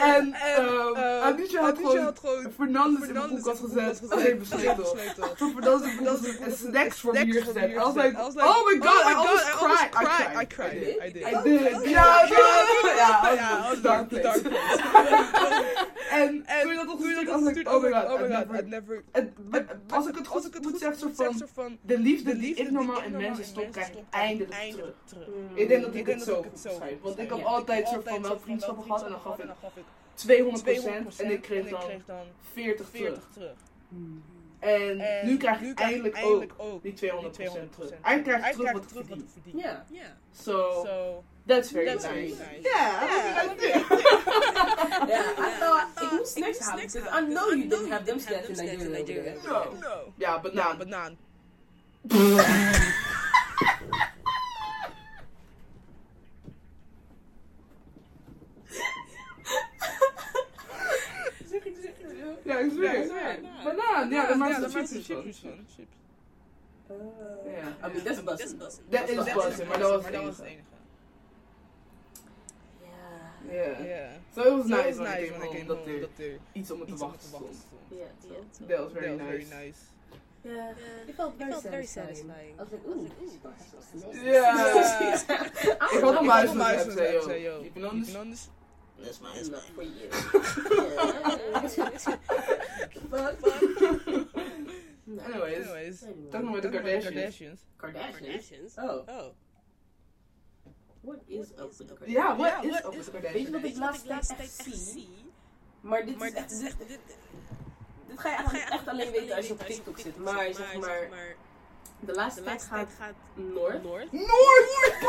[0.00, 4.14] En ehm, ehm, Anusha had gewoon Fernandes in de koelkast gezet.
[4.16, 4.96] Nee, besleuteld.
[5.37, 7.70] Voor Fernandes in de snacks voor hier gezet.
[7.70, 10.42] I was like, oh my oh god, I almost cried.
[10.42, 10.83] I cried.
[10.83, 11.07] I.
[11.07, 11.22] I did.
[11.22, 11.88] I did.
[11.90, 14.30] Ja, ja, ja.
[16.21, 19.03] en en je dat nog doe als ik oh god, oh my never.
[19.88, 21.11] als ik het goed, het goed zeg, zo
[21.53, 25.27] van, de liefde die ik normaal in mensen stop, krijg ik eindelijk terug.
[25.55, 28.85] Ik denk dat ik het zo schrijf, want ik heb altijd soort van wel vriendschappen
[28.85, 29.21] gehad en dan
[29.57, 29.85] gaf ik
[31.14, 31.69] 200%, en ik kreeg
[32.07, 33.19] dan 40 terug.
[33.88, 34.23] Hmm.
[34.61, 37.01] En, en nu krijg ik eindelijk, eindelijk, ook, die 200%, 200%
[37.70, 37.90] terug.
[38.03, 39.62] Hij krijgt terug wat ik verdient.
[39.62, 39.87] Ja.
[40.33, 42.35] So, that's very that's nice.
[42.62, 43.99] Ja, dat is wel I,
[45.07, 45.38] yeah.
[45.38, 46.92] I ik moest who's next happened?
[46.92, 49.33] Because I know you didn't have them stats in Nigeria.
[49.46, 49.77] No.
[49.81, 50.12] No.
[50.16, 52.70] Ja, banaan, nah.
[62.81, 65.51] Ja, Banaan, ja, daar maken ze chips van.
[66.88, 66.97] Eh.
[67.45, 67.66] Ja, yeah.
[67.66, 68.25] I mean, that's.
[68.25, 70.69] Dat is busting, maar dat was het enige.
[73.51, 73.85] Yeah.
[73.85, 74.11] yeah.
[74.35, 76.71] So it was nice, it was nice I when I came home, dat er iets
[76.71, 77.57] om te wachten stond.
[77.88, 78.69] Yeah, yeah.
[78.69, 79.25] That was very nice.
[79.25, 79.79] ja nice.
[80.43, 80.55] Yeah.
[80.55, 81.09] yeah.
[81.09, 82.55] It felt very, satisfying.
[82.55, 83.07] I was like, ooh,
[84.25, 84.55] Ja.
[85.90, 88.37] ik had een muis moeten
[89.02, 89.48] That's my That's
[93.10, 93.34] fuck,
[95.10, 97.58] Anyways, Anyways, talking about the Kardashians.
[97.80, 98.74] Kardashians.
[98.78, 99.04] Oh.
[99.08, 99.32] Oh.
[101.02, 102.12] What is up with the Kardashians?
[102.12, 103.50] Ja, what is up with the Kardashians?
[103.50, 105.30] Weet je ik laatst echt zie?
[105.80, 106.78] Maar dit is echt...
[108.08, 110.16] Dit ga je echt alleen weten als je op TikTok zit.
[110.16, 111.36] Maar zeg maar...
[112.00, 112.88] De laatste tijd gaat...
[113.34, 113.82] Noord?
[113.82, 114.12] Noord!
[114.12, 115.00] Noord!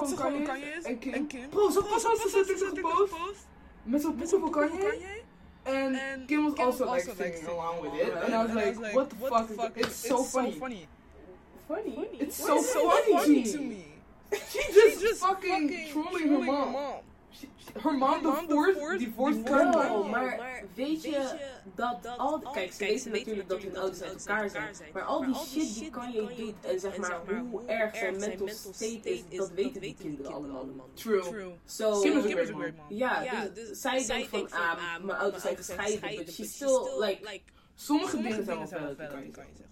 [0.00, 0.84] dat ze gewoon Kanye is.
[0.84, 1.12] En Kim.
[1.12, 1.48] En Kim.
[1.48, 3.46] Bro, ze so al zo'n gepost.
[3.82, 4.78] Met zo'n boeken van
[5.66, 8.12] And, Kim was also, like, singing, along with it.
[8.14, 9.72] And I was like, what, the fuck.
[9.76, 10.52] It's, so, funny.
[10.52, 10.86] funny.
[11.66, 12.08] Funny?
[12.20, 13.84] It's, so, funny, to me.
[14.50, 16.36] she just, fucking, trolling, trolling her.
[16.36, 16.96] Her mom.
[17.82, 19.74] Her man, de voort, die voort kan.
[19.74, 21.38] Oh, maar weet je
[21.74, 22.38] dat, al...
[22.38, 24.74] Kijk, kijk, ze weten natuurlijk dat hun ouders uit elkaar zijn.
[24.92, 27.20] Maar al die shit die Kanye doet en zeg maar
[27.50, 30.88] hoe erg zijn mental state is, dat weten die kinderen allemaal.
[30.94, 31.54] True.
[31.64, 32.02] So,
[32.88, 37.42] ja, zij denkt ah, van, ah, mijn ouders zijn gescheiden, but she's still, like...
[37.74, 39.68] Sommige dingen zijn wel verder dan Kanye zegt.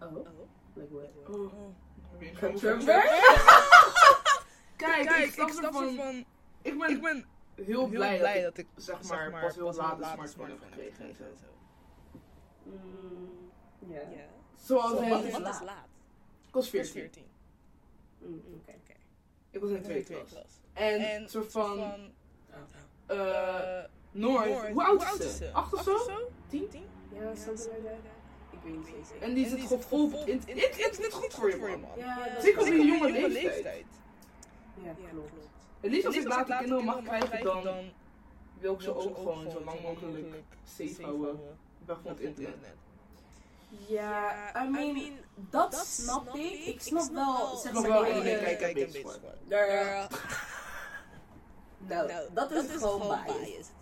[0.00, 0.26] Oh?
[0.74, 1.36] Like what?
[1.36, 1.52] Oh.
[4.76, 6.24] Kijk, ik snap van.
[6.66, 7.24] Ik ben, Ik ben
[7.64, 11.04] heel, blij, dat ik, dat ik zeg maar, pas heel laat een smartphone heb gekregen
[11.08, 11.44] en zo.
[12.62, 13.50] Mm.
[14.62, 15.62] Zoals wat Wat is laat?
[15.64, 15.86] laat?
[16.46, 16.92] ik was Ik was 14.
[16.92, 17.24] 14.
[18.18, 18.70] Mm, oké.
[18.72, 18.92] Oké.
[19.50, 20.30] Ik was in Ik was tweede in tweede klas.
[20.42, 20.52] klas.
[20.72, 21.94] En, En een soort van, Oh.
[23.06, 25.52] eh, eh, Noord, Noord, hoe oud is ze?
[25.52, 26.30] Acht of zo?
[26.48, 26.68] Tien?
[26.68, 26.86] Tien?
[27.12, 27.94] Ja, something like that.
[28.50, 29.22] Ik weet niet zeker.
[29.22, 30.76] En die zit gewoon vol op het internet.
[30.84, 31.90] Het is niet goed voor je, man.
[32.40, 33.86] Zeker op een jonge leeftijd.
[34.82, 35.48] Ja, klopt.
[35.86, 37.90] Het liefst als ik later kinderen mag mag krijgen, dan
[38.58, 40.34] wil ik ze ook gewoon zo lang mogelijk
[40.64, 41.40] safe houden.
[41.86, 42.74] Weg van het internet.
[43.86, 46.64] Ja, I mean, dat snap ik.
[46.66, 48.04] Ik snap wel, zeg maar, wel
[48.56, 49.20] kijk zwart.
[49.48, 50.08] Daar-
[51.88, 53.72] Nou, dat is gewoon biased.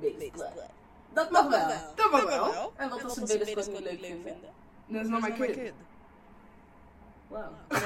[0.00, 0.50] Basically.
[1.12, 1.68] Dat mag wel.
[1.94, 2.72] Dat mag wel.
[2.76, 4.50] En wat als ze niet niet leuk vinden?
[4.86, 5.72] Dat is not my kid.
[7.28, 7.44] Wow.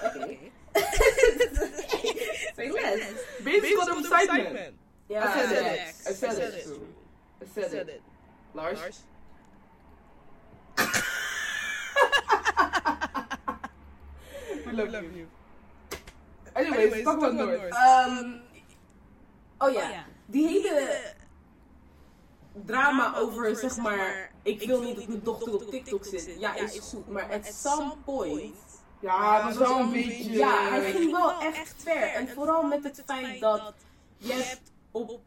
[0.04, 0.38] Oké.
[2.56, 3.12] Say less.
[3.44, 4.74] Baby's got an excitement.
[5.08, 5.56] Ja, I said ja.
[5.72, 5.80] it.
[5.80, 6.66] I said said it.
[7.42, 7.94] I said Said it.
[7.96, 8.02] it.
[8.54, 8.78] Lars?
[8.78, 8.98] Lars?
[14.66, 15.10] We love Love you.
[15.16, 15.26] you.
[16.54, 17.72] Anyways, Anyways, talk about about Noord.
[17.72, 18.32] Ehm,
[19.60, 20.04] oh Oh ja, ja.
[20.26, 21.00] die hele
[22.52, 26.20] drama Drama over, zeg maar, ik wil niet dat mijn dochter op TikTok zit.
[26.22, 26.40] zit.
[26.40, 28.54] Ja, is goed, maar at some point...
[29.00, 30.30] Ja, dat is wel een beetje...
[30.32, 32.02] Ja, hij ging wel echt ver.
[32.02, 33.74] En vooral met het feit dat
[34.16, 35.20] je hebt op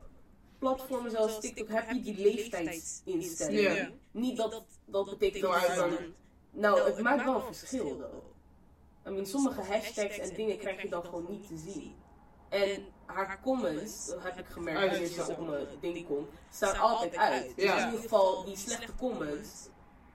[0.59, 3.75] platformen zoals TikTok heb je die leeftijdsinstellingen.
[3.75, 3.89] Ja.
[4.11, 5.89] Niet dat dat betekent dat uit dan...
[5.89, 6.13] dan-
[6.51, 8.23] Nou, het maakt wel een verschil, though.
[9.07, 11.95] I mean, sommige hashtags en dingen krijg je dan gewoon niet te zien.
[12.49, 15.31] En haar comments, dat heb ik gemerkt je zo.
[15.31, 17.55] op mijn ding komt, staan altijd uit.
[17.55, 17.77] Dus Ja.
[17.79, 19.49] in ieder geval, die slechte comments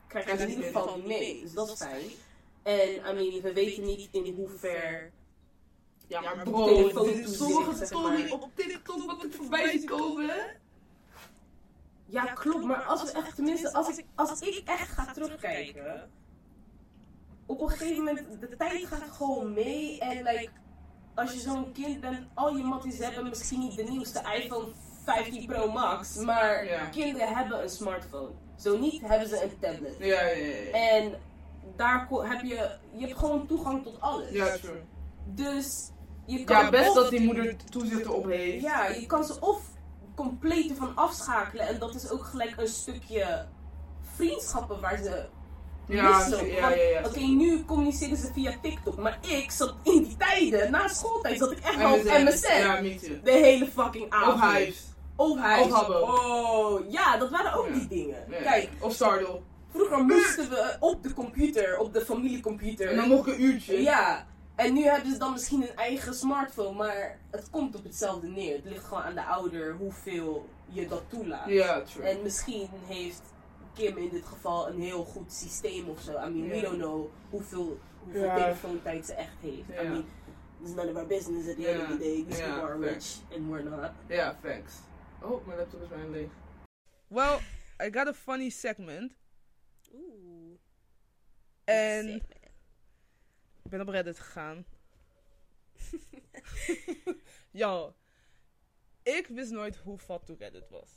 [0.07, 1.41] krijg je in ieder geval niet mee.
[1.41, 2.05] Dus dat is fijn.
[2.69, 5.11] En, I mean, we weten niet in hoever...
[6.07, 6.91] Ja, maar bro,
[7.25, 8.31] sommige story maar.
[8.33, 10.57] op TikTok wat ik voorbij zie komen.
[12.07, 16.11] Ja, klopt, maar als we echt, tenminste, als ik, als ik echt ga terugkijken,
[17.47, 20.51] op een gegeven moment, de tijd gaat gewoon mee en like,
[21.15, 24.69] als je zo'n kind bent, al je matties hebben misschien niet de nieuwste iPhone
[25.05, 26.85] 15 Pro Max, maar Ja.
[26.87, 28.31] kinderen hebben een smartphone.
[28.59, 29.97] Zo niet hebben ze een tablet.
[29.99, 30.47] Ja, ja, ja.
[30.47, 30.71] ja.
[30.71, 31.27] En
[31.77, 34.31] daar heb je, je hebt gewoon toegang tot alles.
[34.31, 34.83] Ja, true.
[35.27, 35.91] Dus
[36.27, 38.63] je kan Ja, best dat die moeder toezicht erop heeft.
[38.63, 39.61] ja, je kan ze of
[40.15, 43.47] compleet ervan afschakelen en dat is ook gelijk een stukje
[44.17, 45.27] vriendschappen waar ze
[45.87, 46.47] Ja, missen.
[46.47, 47.03] ja, ja, ja.
[47.07, 51.51] Oké, nu communiceren ze via TikTok, maar ik zat in die tijden, na schooltijd, zat
[51.51, 52.57] ik echt wel op MSN.
[52.59, 52.81] Ja.
[53.25, 54.43] De hele fucking avond.
[54.43, 54.85] Of Hives.
[55.17, 55.65] Of Hives.
[55.65, 55.95] Of Habbo.
[55.95, 58.25] Oh, ja, dat waren ook die dingen.
[58.43, 59.41] Kijk, Of Stardoll.
[59.69, 62.89] Vroeger moesten we op de computer, op de familiecomputer.
[62.91, 63.83] En dan nog een uurtje.
[63.83, 68.29] Ja, en nu hebben ze dan misschien een eigen smartphone, maar het komt op hetzelfde
[68.29, 68.57] neer.
[68.57, 71.49] Het ligt gewoon aan de ouder hoeveel je dat toelaat.
[71.49, 72.07] Ja, true.
[72.07, 73.23] En misschien heeft
[73.75, 76.13] Kim in dit geval een heel goed systeem of zo.
[76.13, 78.37] I mean, we don't know hoeveel, hoeveel Ja.
[78.37, 79.69] telefoontijd ze echt heeft.
[79.69, 79.83] Ja.
[79.83, 80.05] I mean,
[80.63, 82.25] it's none of our business at the end of the day.
[82.29, 83.91] These people are rich and we're not.
[84.09, 84.75] Ja, facts.
[85.23, 86.29] Oh, mijn laptop is bijna leeg.
[87.09, 87.39] Well,
[87.87, 89.13] I got a funny segment.
[89.93, 90.59] Oeh.
[91.65, 92.23] En Sick,
[93.63, 94.67] ik ben op Reddit gegaan.
[97.51, 97.95] Yo,
[99.03, 100.91] ik wist nooit hoe fat Reddit was.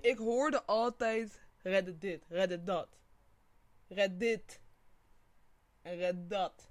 [0.00, 2.98] Ik hoorde altijd Reddit dit, Reddit dat.
[3.88, 4.60] Reddit.
[5.82, 6.68] En Red dat.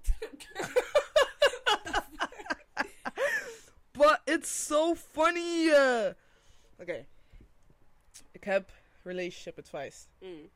[3.92, 5.68] But it's so funny.
[6.78, 7.06] Oké.
[8.30, 8.72] Ik heb
[9.02, 10.06] relationship advice.
[10.18, 10.50] Mm,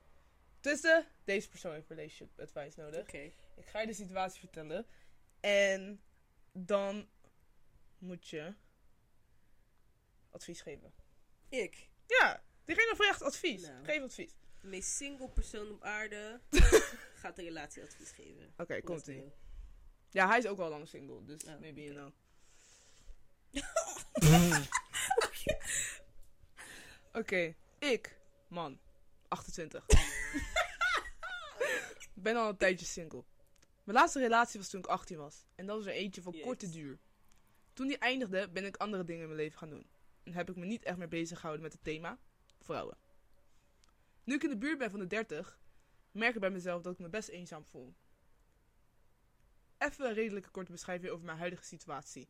[0.67, 3.01] Tussen deze persoon heeft relationship advice nodig.
[3.01, 3.33] Oké.
[3.57, 4.87] Ik ga je de situatie vertellen.
[5.41, 6.03] En
[6.53, 7.09] dan
[7.99, 8.55] moet je
[10.31, 10.95] advies geven.
[11.49, 13.63] Ik, Ja, diegene vraagt advies.
[13.63, 13.85] Nou.
[13.85, 14.35] Geef advies.
[14.61, 16.41] de meest single persoon op aarde,
[17.21, 18.53] gaat een relatieadvies geven.
[18.57, 19.33] Oké, komt ie.
[20.11, 22.13] Ja, hij is ook al lang single, dus Oh, maybe you know.
[27.21, 28.81] Oké, ik, man,
[29.29, 29.87] 28.
[32.15, 33.25] Ben al een tijdje single.
[33.85, 35.47] Mijn laatste relatie was toen ik 18 was.
[35.55, 36.99] En dat was er eentje van korte duur.
[37.73, 39.87] Toen die eindigde, ben ik andere dingen in mijn leven gaan doen.
[40.23, 42.19] En heb ik me niet echt meer bezig gehouden met het thema
[42.61, 42.99] vrouwen.
[44.25, 45.61] Nu ik in de buurt ben van de 30,
[46.11, 47.95] merk ik bij mezelf dat ik me best eenzaam voel.
[49.79, 52.29] Even een redelijke korte beschrijving over mijn huidige situatie.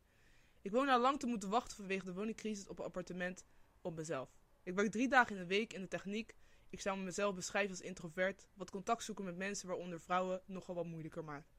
[0.61, 3.45] Ik woon al lang te moeten wachten vanwege de woningcrisis op een appartement
[3.81, 4.37] op mezelf.
[4.63, 6.35] Ik werk drie dagen in de week in de techniek.
[6.69, 10.85] Ik zou mezelf beschrijven als introvert, wat contact zoeken met mensen, waaronder vrouwen, nogal wat
[10.85, 11.55] moeilijker maakt.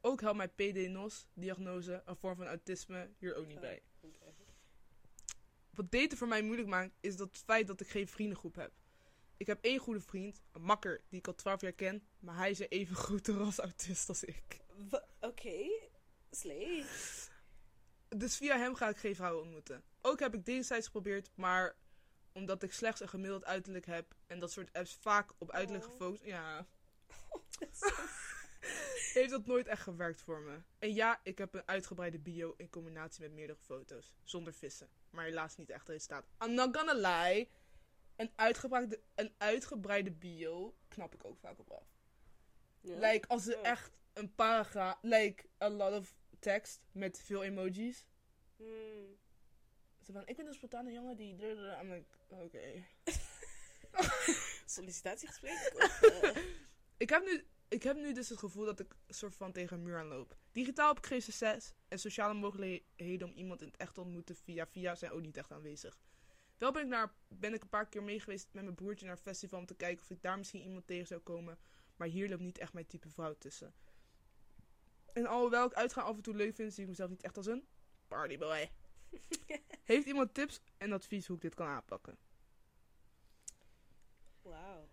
[0.00, 3.82] Ook helpt mijn PD-NOS-diagnose, een vorm van autisme, hier ook niet bij.
[5.70, 8.72] Wat daten voor mij moeilijk maakt, is dat het feit dat ik geen vriendengroep heb.
[9.36, 12.50] Ik heb één goede vriend, een makker, die ik al 12 jaar ken, maar hij
[12.50, 14.60] is een even grote ras autist als ik.
[15.20, 15.70] Oké,
[16.30, 16.84] slee.
[18.08, 19.82] Dus via hem ga ik geen vrouwen ontmoeten.
[20.00, 21.76] Ook heb ik datingsites geprobeerd, maar
[22.32, 25.90] omdat ik slechts een gemiddeld uiterlijk heb en dat soort apps vaak op uiterlijk Oh.
[25.90, 26.66] gefocust, ja,
[29.14, 30.58] heeft dat nooit echt gewerkt voor me.
[30.78, 34.88] En ja, ik heb een uitgebreide bio in combinatie met meerdere foto's, zonder vissen.
[35.10, 36.26] Maar helaas niet echt resultaat.
[36.44, 37.48] I'm not gonna lie,
[38.16, 41.96] een uitgebreide, een uitgebreide bio knap ik ook vaak op af.
[42.80, 42.98] Ja.
[42.98, 43.66] Like, als er Oh.
[43.66, 48.06] echt een paragraaf, like, a lot of text met veel emojis.
[48.56, 49.18] Hmm.
[50.12, 51.32] Van, ik ben een spontane jongen die...
[51.80, 52.84] I'm like, oké.
[54.66, 55.72] Sollicitatiegesprek?
[55.74, 56.42] Of, eh,
[56.96, 59.82] Ik heb, nu, ik heb nu dus het gevoel dat ik soort van tegen een
[59.82, 60.36] muur aanloop.
[60.52, 61.74] Digitaal heb ik geen succes.
[61.88, 65.36] En sociale mogelijkheden om iemand in het echt te ontmoeten via via zijn ook niet
[65.36, 65.98] echt aanwezig.
[66.58, 69.16] Wel ben ik, naar, ben ik een paar keer mee geweest met mijn broertje naar
[69.16, 71.58] een festival om te kijken of ik daar misschien iemand tegen zou komen.
[71.96, 73.74] Maar hier loopt niet echt mijn type vrouw tussen.
[75.12, 77.46] En alhoewel ik uitgaan af en toe leuk vind, zie ik mezelf niet echt als
[77.46, 77.66] een
[78.08, 78.70] partyboy.
[79.84, 82.18] Heeft iemand tips en advies hoe ik dit kan aanpakken?
[84.42, 84.88] Wauw.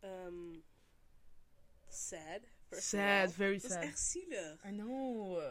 [0.00, 0.58] Ehm,
[1.88, 2.40] sad.
[2.70, 3.82] Sad, very Dat sad.
[3.82, 4.64] is echt zielig.
[4.64, 5.42] I know.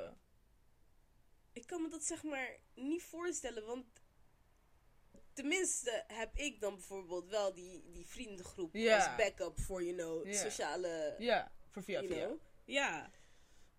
[1.53, 3.85] Ik kan me dat zeg maar niet voorstellen, want
[5.33, 8.95] tenminste heb ik dan bijvoorbeeld wel die, die vriendengroep Ja.
[8.95, 12.25] als backup voor, you know, sociale, Ja, voor via via.
[12.25, 12.39] know.
[12.65, 13.11] Ja,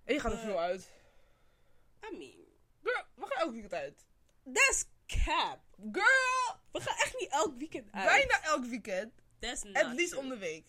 [0.04, 0.90] En je gaat er Eh, veel uit.
[2.12, 2.44] I mean,
[2.80, 4.06] we gaan elk weekend uit.
[4.52, 5.60] That's cap.
[5.92, 8.04] Girl, We gaan echt niet elk weekend uit.
[8.06, 9.12] bijna elk weekend.
[9.38, 10.22] That's not At least true.
[10.22, 10.66] om de week.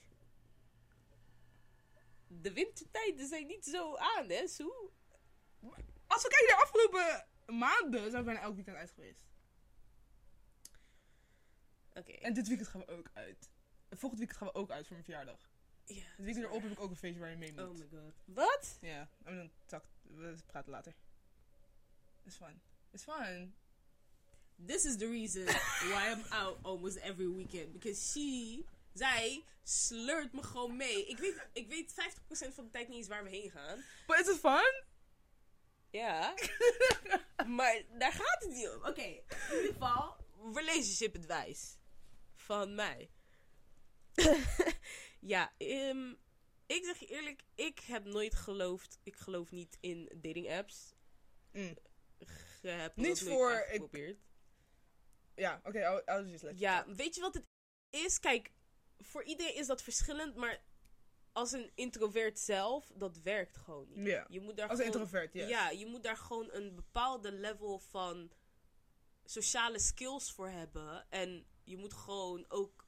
[2.27, 4.89] De wintertijden zijn niet zo aan, hè, Sue?
[6.07, 7.25] Als we kijken naar de afgelopen
[7.59, 9.23] maanden, zijn we bijna elk weekend uit geweest.
[11.93, 12.11] Oké.
[12.11, 13.49] En dit weekend gaan we ook uit.
[13.89, 15.49] En volgend weekend gaan we ook uit voor mijn verjaardag.
[15.85, 17.61] Ja, Het weekend erop heb ik ook een feestje waar je mee moet.
[17.61, 18.13] Oh my god.
[18.25, 18.77] Wat?
[18.81, 20.93] Ja, en dan we praten later.
[22.23, 22.61] It's fun.
[22.91, 23.55] It's fun.
[24.67, 25.45] This is the reason
[25.91, 27.73] why I'm out almost every weekend.
[27.73, 31.05] Because she, zij, sleurt me gewoon mee.
[31.05, 33.83] Ik weet, ik weet 50% van de tijd niet eens waar we heen gaan.
[34.07, 34.83] But is it fun?
[35.89, 36.33] Ja.
[37.57, 38.85] maar daar gaat het niet om.
[38.85, 39.23] Oké, in
[39.55, 40.15] ieder geval,
[40.53, 41.65] relationship advice.
[42.35, 43.09] Van mij.
[45.19, 46.09] ja, ehm,
[46.65, 50.93] ik zeg je eerlijk, ik heb nooit geloofd, ik geloof niet in dating apps.
[51.51, 51.77] Mm.
[52.61, 54.19] Je hebt Niet voor- ik- geprobeerd.
[55.35, 57.43] Ja, oké, okay, I'll, I'll just let you Ja, weet je wat het
[57.89, 58.19] is?
[58.19, 58.51] Kijk,
[58.97, 60.63] voor iedereen is dat verschillend, maar
[61.31, 64.05] als een introvert zelf, dat werkt gewoon niet.
[64.07, 64.25] Ja.
[64.29, 65.49] Je moet daar Als gewoon, introvert, yes.
[65.49, 68.31] Ja, je moet daar gewoon een bepaalde level van
[69.25, 71.05] sociale skills voor hebben.
[71.09, 72.87] En je moet gewoon ook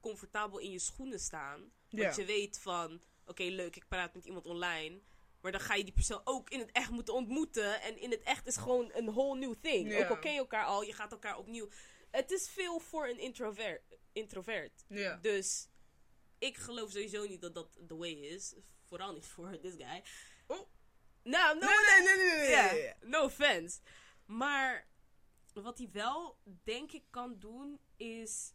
[0.00, 1.72] comfortabel in je schoenen staan.
[1.88, 2.02] Ja.
[2.02, 5.00] Want je weet van, oké leuk, ik praat met iemand online.
[5.40, 7.80] Maar dan ga je die persoon ook in het echt moeten ontmoeten.
[7.80, 9.94] En in het echt is gewoon een whole new thing.
[9.96, 11.68] Ook al ken je elkaar al, je gaat elkaar opnieuw.
[12.10, 13.98] Het is veel voor een introvert.
[14.12, 14.84] introvert.
[15.22, 15.68] Dus
[16.38, 18.54] ik geloof sowieso niet dat dat the way is.
[18.84, 20.02] Vooral niet voor this guy.
[20.46, 20.68] Oh.
[21.22, 23.80] Nou, no, Nee, nee, nee, nee, nee, no offense.
[24.24, 24.88] Maar
[25.52, 28.54] wat hij wel, denk ik, kan doen is.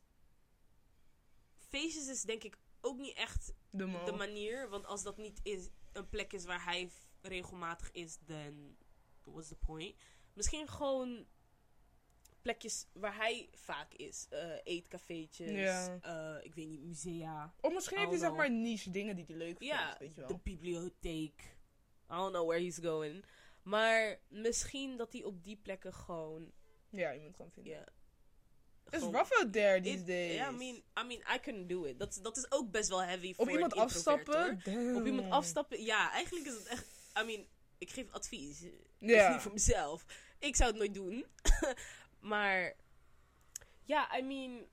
[1.69, 4.69] Feestjes is denk ik ook niet echt de manier.
[4.69, 6.89] Want als dat niet is, een plek is waar hij
[7.21, 8.75] regelmatig is, dan
[9.23, 9.95] what's the point?
[10.33, 11.25] Misschien gewoon
[12.41, 14.27] plekjes waar hij vaak is.
[14.29, 15.99] Eh eetcafeetjes, Ja.
[16.01, 17.53] eh, ik weet niet, musea.
[17.61, 20.19] Of misschien heeft hij zeg maar niche dingen die hij leuk vindt, Ja, weet je
[20.19, 20.27] wel.
[20.29, 21.41] de bibliotheek.
[22.11, 23.25] I don't know where he's going.
[23.63, 26.51] Maar misschien dat hij op die plekken gewoon...
[26.89, 27.73] Ja, iemand kan vinden.
[27.73, 27.85] Ja,
[28.89, 30.33] It's gewoon- rough out there these It- days.
[30.35, 31.99] Ja, I mean, I mean, I couldn't do it.
[31.99, 34.61] Dat, is- dat is ook best wel heavy voor Of iemand afstappen.
[34.95, 35.83] Op iemand afstappen.
[35.83, 36.87] Ja, eigenlijk is het echt.
[37.21, 37.45] I mean,
[37.77, 38.65] ik geef advies.
[38.99, 39.31] Ja.
[39.33, 40.05] niet voor mezelf.
[40.39, 41.25] Ik zou het nooit doen.
[42.31, 42.75] maar
[43.83, 44.65] ja, I mean,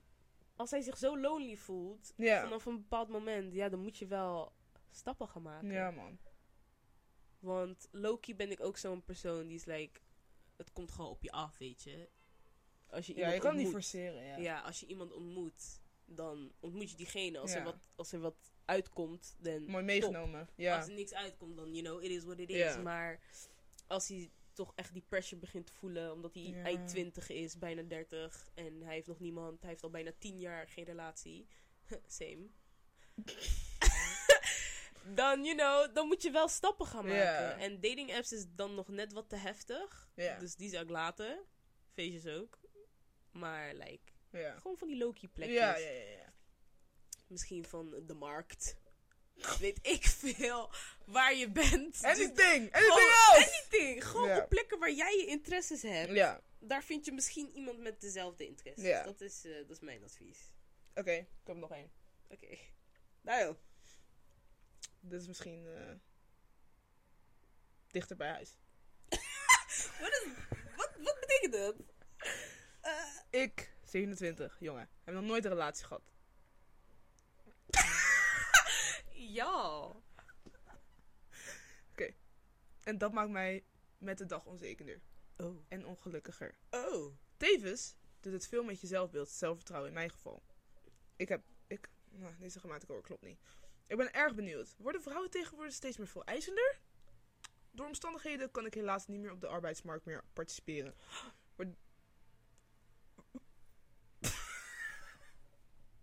[0.57, 2.43] als hij zich zo lonely voelt Ja.
[2.43, 4.53] vanaf een bepaald moment, ja, dan moet je wel
[4.91, 5.71] stappen gaan maken.
[5.73, 6.19] Ja, man.
[7.39, 10.01] Want Loki ben ik ook zo'n persoon die is like,
[10.57, 12.09] het komt gewoon op je af, weet je.
[12.93, 14.37] Als je Ja, je kan niet ontmoet- forceren, ja.
[14.37, 17.39] ja, als je iemand ontmoet, dan ontmoet je diegene.
[17.39, 20.49] Als, er, wat, als er wat uitkomt, dan Mooi meegenomen.
[20.57, 20.77] Ja.
[20.77, 22.77] als er niks uitkomt, dan, you know, it is what it is.
[22.83, 23.21] Maar
[23.87, 26.63] als hij toch echt die pressure begint te voelen, omdat hij Ja.
[26.65, 30.39] eind 20 is, bijna 30, en hij heeft nog niemand, hij heeft al bijna 10
[30.39, 31.47] jaar geen relatie.
[32.07, 32.47] Same.
[35.15, 37.59] dan, you know, dan moet je wel stappen gaan maken.
[37.59, 40.11] En dating apps is dan nog net wat te heftig.
[40.39, 41.39] Dus die zou ik laten.
[41.93, 42.61] Feestjes ook.
[43.33, 44.57] Maar, like, Ja.
[44.59, 45.59] gewoon van die low-key plekjes.
[45.59, 46.33] Ja, ja, ja, ja.
[47.27, 48.77] Misschien van de markt.
[49.59, 50.71] Weet ik veel
[51.07, 51.93] waar je bent.
[51.93, 52.35] Dus Anything!
[52.39, 53.37] Anything gewoon else!
[53.69, 54.05] anything.
[54.05, 54.47] Gewoon Ja.
[54.47, 56.13] plekken waar jij je interesses hebt.
[56.13, 58.85] Ja, Daar vind je misschien iemand met dezelfde interesses.
[58.85, 59.03] Ja.
[59.03, 60.39] Dat, is, eh, dat is mijn advies.
[60.95, 61.91] oké, ik heb nog één.
[62.29, 62.59] Oké.
[63.21, 63.57] Nou joh.
[65.01, 65.95] Dit is misschien eh,
[67.91, 68.51] dichter bij huis.
[70.01, 70.27] Wat, is,
[70.77, 71.77] wat, wat betekent dat?
[73.33, 76.03] Ik, 27, jongen, heb nog nooit een relatie gehad.
[79.15, 79.93] Ja.
[82.83, 83.65] En dat maakt mij
[83.99, 85.01] met de dag onzekerder
[85.37, 85.65] Oh.
[85.69, 86.55] en ongelukkiger.
[86.71, 87.15] Oh.
[87.37, 90.43] Tevens doet het veel met je zelfbeeld, zelfvertrouwen in mijn geval.
[91.17, 93.39] Ik heb, ik, nou, deze grammatica klopt niet.
[93.87, 94.75] Ik ben erg benieuwd.
[94.79, 96.81] Worden vrouwen tegenwoordig steeds meer veel eisender?
[97.71, 100.95] Door omstandigheden kan ik helaas niet meer op de arbeidsmarkt meer participeren.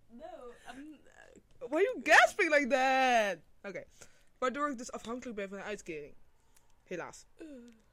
[0.09, 0.99] No, I'm...
[1.59, 3.37] Why are you gasping like that?
[3.63, 3.83] Oké.
[4.37, 6.15] Waardoor ik dus afhankelijk ben van een uitkering.
[6.83, 7.25] Helaas.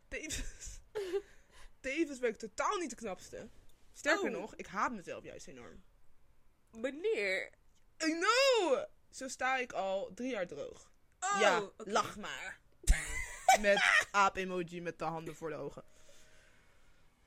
[0.09, 0.81] Tevens.
[1.81, 3.49] Tevens ben ik totaal niet de knapste.
[3.93, 4.41] Sterker Oh.
[4.41, 5.83] nog, ik haat mezelf juist enorm.
[6.71, 7.51] Wanneer?
[8.05, 8.85] I know!
[9.11, 10.93] Zo sta ik al drie jaar droog.
[11.21, 12.61] Oh, ja, lach maar.
[13.61, 15.85] met aap-emoji met de handen voor de ogen.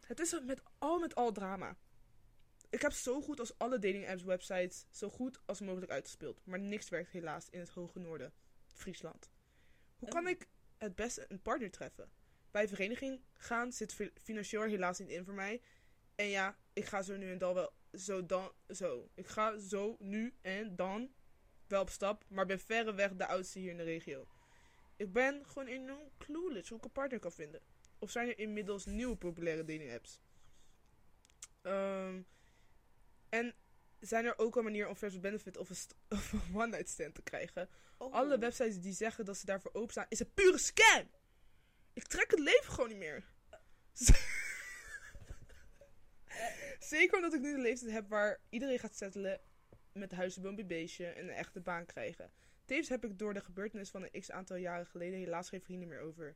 [0.05, 1.75] Het is met al met al drama.
[2.69, 6.41] Ik heb zo goed als alle dating apps websites zo goed als mogelijk uitgespeeld.
[6.45, 8.33] Maar niks werkt helaas in het hoge noorden.
[8.65, 9.29] Friesland.
[9.97, 10.29] Hoe kan Oh.
[10.29, 10.47] ik
[10.77, 12.11] het beste een partner treffen?
[12.51, 15.61] Bij vereniging gaan zit fi- financieel helaas niet in voor mij.
[16.15, 19.09] En ja, ik ga zo nu en dan wel zo dan zo.
[19.13, 21.13] Ik ga zo nu en dan
[21.67, 24.27] wel op stap, maar ben verreweg de oudste hier in de regio.
[24.95, 27.61] Ik ben gewoon enorm clueless hoe ik een partner kan vinden.
[27.99, 30.19] Of zijn er inmiddels nieuwe populaire dating apps?
[31.61, 32.21] Ehm,
[33.29, 33.55] en
[33.99, 36.89] zijn er ook een manier om versus benefit of een, st- of een one night
[36.89, 37.69] stand te krijgen?
[37.97, 38.13] Oh.
[38.13, 41.09] Alle websites die zeggen dat ze daarvoor openstaan, is een pure scam!
[41.93, 43.23] Ik trek het leven gewoon niet meer.
[46.79, 49.41] Zeker omdat ik nu de leeftijd heb waar iedereen gaat settelen
[49.93, 52.31] met huis, boompje, beestje en een echte baan krijgen.
[52.65, 55.87] Tevens heb ik door de gebeurtenis van een x aantal jaren geleden helaas geen vrienden
[55.87, 56.35] meer over.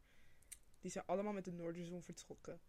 [0.80, 2.62] Die zijn allemaal met de Noorderzon vertrokken.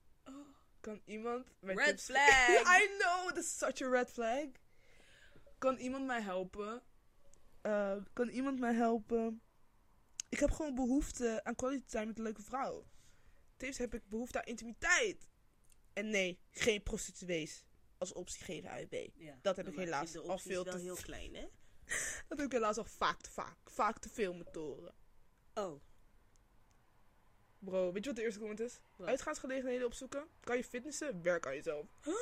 [0.85, 1.47] Kan iemand...
[1.61, 2.49] mijn Red tips- flag!
[2.83, 4.47] I know, that's such a red flag.
[5.59, 6.83] Kan iemand mij helpen?
[7.61, 9.43] Eh, kan iemand mij helpen?
[10.29, 12.87] Ik heb gewoon behoefte aan quality time met een leuke vrouw.
[13.57, 15.29] Tevens heb ik behoefte aan intimiteit.
[15.93, 17.65] En nee, geen prostituees
[17.99, 19.11] als optie geven.
[19.15, 19.39] Ja.
[19.43, 21.49] Dat heb ik helaas al veel te- heel klein, hè?
[22.29, 24.95] Dat heb ik helaas al vaak te vaak, vaak te veel moeten horen.
[25.55, 25.83] Oh.
[27.65, 28.81] Bro, weet je wat de eerste comment is?
[28.97, 29.09] Wat?
[29.09, 30.25] Uitgaansgelegenheden opzoeken.
[30.41, 31.23] Kan je fitnessen?
[31.23, 31.87] Werk aan jezelf.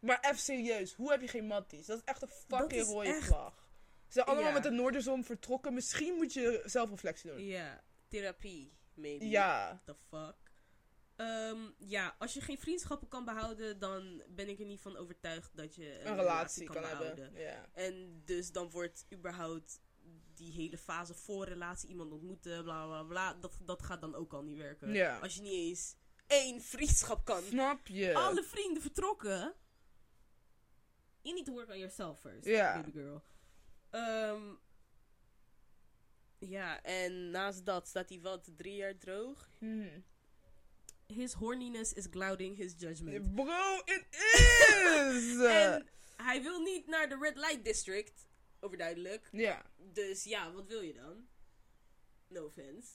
[0.00, 1.86] Maar even serieus, hoe heb je geen matties?
[1.86, 3.70] Dat is echt een fucking rode echt- vlag.
[4.06, 4.52] Ze zijn allemaal Ja.
[4.52, 5.74] met de Noorderzon vertrokken.
[5.74, 7.44] Misschien moet je zelfreflectie doen.
[7.44, 7.82] Ja.
[8.08, 9.28] Therapie, maybe.
[9.28, 9.82] Ja.
[9.84, 10.34] The fuck?
[11.16, 15.56] Ehm, ja, als je geen vriendschappen kan behouden, dan ben ik er niet van overtuigd
[15.56, 17.32] dat je een, Een relatie kan hebben.
[17.34, 17.66] Ja.
[17.72, 19.80] En dus dan wordt überhaupt
[20.36, 23.34] die hele fase voor relatie iemand ontmoeten, bla bla bla.
[23.34, 24.92] Dat, dat gaat dan ook al niet werken.
[24.92, 25.18] Ja.
[25.18, 25.94] Als je niet eens
[26.26, 27.42] één vriendschap kan.
[27.42, 28.14] Snap je?
[28.14, 29.54] Alle vrienden vertrokken.
[31.20, 32.74] You need to work on yourself first, Ja.
[32.74, 33.22] baby girl.
[33.90, 34.42] Ehm,
[36.38, 39.50] ja, en naast dat staat hij wat drie jaar droog.
[39.58, 40.04] Hmm.
[41.06, 43.34] His horniness is clouding his judgment.
[43.34, 45.36] Bro, it is!
[45.42, 48.26] En hij wil niet naar de Red Light District,
[48.62, 49.28] overduidelijk.
[49.32, 49.62] ja.
[49.92, 51.26] Dus ja, wat wil je dan?
[52.28, 52.90] No offense.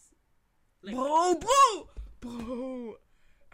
[0.80, 1.90] Bro, bro!
[2.20, 2.92] Bro!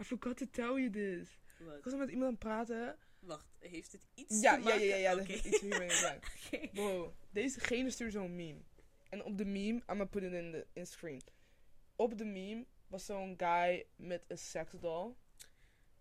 [0.00, 1.38] I forgot to tell you this.
[1.58, 1.76] Wat?
[1.78, 2.98] Ik was met iemand aan het praten.
[3.18, 4.80] Wacht, heeft het iets Ja, te ja, maken?
[4.82, 5.32] ja, ja, ja, dat Oké.
[5.32, 6.70] heeft iets hiermee te maken.
[6.74, 8.60] Bro, dezegene stuurde zo'n meme.
[9.08, 11.22] En op de meme, I'm gonna put it in the in screen.
[11.96, 15.14] Op de meme was zo'n guy met een seksdoll.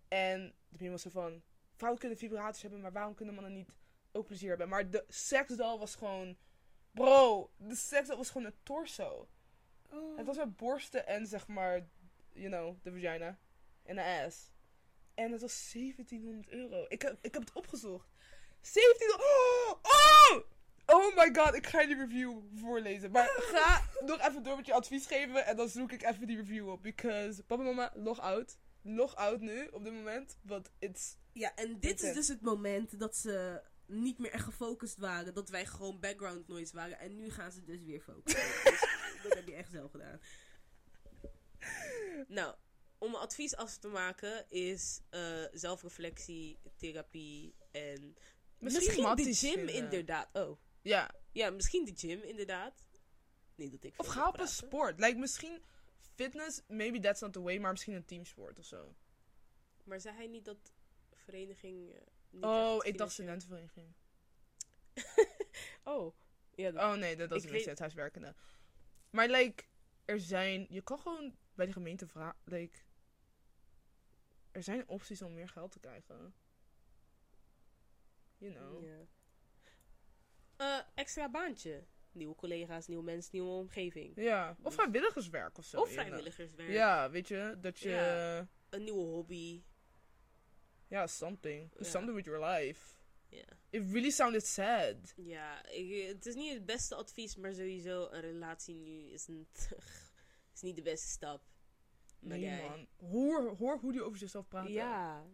[0.08, 1.42] En de meme was zo van,
[1.76, 3.70] vrouwen kunnen vibraties hebben, maar waarom kunnen mannen niet
[4.14, 4.70] ook plezier hebben?
[4.70, 6.38] Maar de seksdoll was gewoon,
[6.92, 9.28] bro, de seksdoll was gewoon een torso.
[9.90, 10.18] Oh.
[10.18, 11.88] Het was met borsten en zeg maar,
[12.34, 13.38] you know, de vagina.
[13.84, 14.52] En de ass.
[15.14, 16.86] En het was 1700 euro.
[16.88, 18.08] Ik heb, ik heb het opgezocht.
[18.74, 20.44] 1700 oh, oh!
[20.86, 23.12] oh my god, ik ga je die review voorlezen.
[23.12, 25.46] Maar ga nog even door met je advies geven.
[25.46, 26.84] En dan zoek ik even die review op.
[26.84, 28.58] Because, papa en mama, log out.
[28.82, 30.38] Log out nu, op dit moment.
[30.42, 31.18] Want it's...
[31.32, 35.34] Ja, en dit is dus het moment dat ze niet meer echt gefocust waren.
[35.34, 37.00] Dat wij gewoon background noise waren.
[37.00, 38.42] En nu gaan ze dus weer focussen.
[39.14, 40.20] dus dat heb je echt zelf gedaan.
[42.28, 42.56] Nou,
[42.98, 48.16] om mijn advies af te maken is eh, zelfreflectie, therapie en
[48.58, 49.76] Misschien misschien, de gym vinden.
[49.76, 50.30] inderdaad.
[50.34, 52.88] Oh, Ja, ja, misschien de gym inderdaad.
[53.56, 55.00] Niet dat ik of ga op een sport.
[55.00, 55.64] Like misschien
[56.16, 58.96] fitness, maybe that's not the way, maar misschien een teamsport of zo.
[59.84, 60.72] Maar zei hij niet dat
[61.14, 61.92] vereniging.
[61.94, 62.02] eh,
[62.34, 63.94] niet Oh, ik dacht studentenvereniging.
[65.84, 66.16] Oh,
[66.56, 68.34] ja, dat- Oh nee, dat, dat is Ik een weet- universiteitshuiswerkende.
[69.10, 69.64] Maar like,
[70.06, 72.80] er zijn, je kan gewoon bij de gemeente vragen, like,
[74.52, 76.34] er zijn opties om meer geld te krijgen.
[78.38, 78.84] You know.
[78.84, 78.98] ja.
[80.58, 81.84] Eh, extra baantje.
[82.12, 84.16] Nieuwe collega's, nieuwe mensen, nieuwe omgeving.
[84.16, 85.82] Ja, of vrijwilligerswerk of zo.
[85.82, 86.70] of vrijwilligerswerk.
[86.72, 89.64] Ja, weet je, dat je, ja, Een nieuwe hobby.
[91.08, 91.72] Something.
[91.78, 91.84] Ja.
[91.84, 92.82] something with your life.
[93.30, 93.44] Ja.
[93.70, 94.96] It really sounded sad.
[95.16, 99.48] Ja, ik- het is niet het beste advies, maar sowieso een relatie nu is, een
[100.56, 101.42] is niet de beste stap.
[102.20, 102.88] Maar Nee jij- man.
[103.10, 104.68] Hoor, hoor hoe die over zichzelf praat.
[104.70, 105.26] Ja,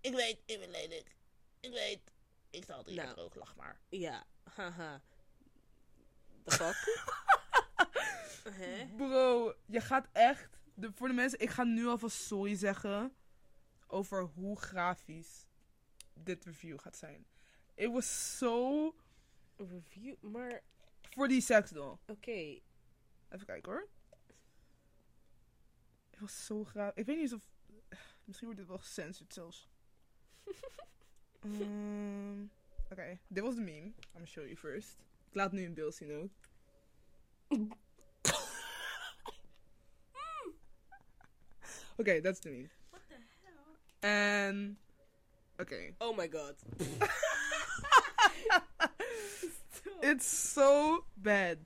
[0.00, 1.16] Ik weet, ik ben lelijk.
[1.60, 2.00] Ik weet.
[2.50, 3.14] Ik sta altijd Nou.
[3.14, 3.80] droog, lach maar.
[3.88, 5.02] ja, haha.
[6.44, 7.06] The fuck?
[8.96, 10.48] Bro, je gaat echt.
[10.74, 13.14] De, voor de mensen, ik ga nu alvast sorry zeggen.
[13.90, 15.46] Over hoe grafisch
[16.14, 17.26] dit review gaat zijn.
[17.74, 18.94] It was so.
[19.56, 20.62] Review, maar
[21.10, 21.96] Voor die seksdoll.
[22.06, 22.30] oké.
[23.28, 23.88] Even kijken hoor.
[26.10, 26.94] Het was zo graag.
[26.94, 27.48] Ik weet niet of.
[28.24, 29.68] Misschien wordt dit wel gecensured zelfs.
[31.40, 32.42] Ehm,
[32.90, 33.86] Oké, dit was de meme.
[33.86, 34.96] I'm gonna show you first.
[35.28, 36.30] Ik laat nu een beeld zien ook.
[41.96, 42.68] Oké, dat is de meme.
[44.12, 44.78] En.
[45.56, 45.94] Oké.
[45.98, 46.54] Oh my god.
[50.00, 51.56] It's so bad.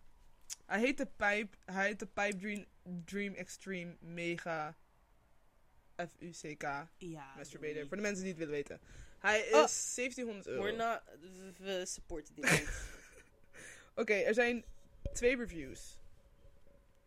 [0.66, 2.64] Hij heet de Pipe, hij heet de Pipe Dream,
[3.04, 4.76] Dream Extreme Mega
[5.96, 6.62] F-U-C-K
[6.98, 7.34] Ja.
[7.36, 7.86] Masturbator.
[7.86, 8.80] Voor de mensen die het willen weten.
[9.18, 9.66] Hij is Oh.
[9.94, 10.62] 1700 euro.
[10.62, 11.00] We're not,
[11.58, 12.70] we- supporten dit niet.
[13.94, 14.64] Oké, er zijn
[15.12, 15.98] twee reviews.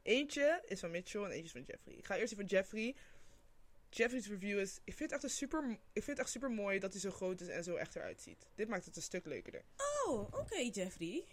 [0.02, 1.94] Eentje is van Mitchell en eentje is van Jeffrey.
[1.96, 2.96] Ik ga eerst die van Jeffrey.
[3.98, 4.80] Jeffrey's review is...
[4.84, 7.12] Ik vind het echt, een super, ik vind het echt super mooi dat hij zo
[7.12, 8.48] groot is en zo echt eruit ziet.
[8.56, 9.66] Dit maakt het een stuk leuker.
[10.06, 11.26] Oh, oké Jeffrey.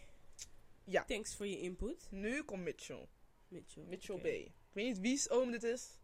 [0.85, 1.05] Ja.
[1.05, 2.07] Thanks voor je input.
[2.11, 3.09] Nu komt Mitchell.
[3.49, 3.83] Mitchell.
[3.83, 4.19] Mitchell.
[4.19, 4.25] B.
[4.25, 5.99] Ik weet niet wie's oom dit is.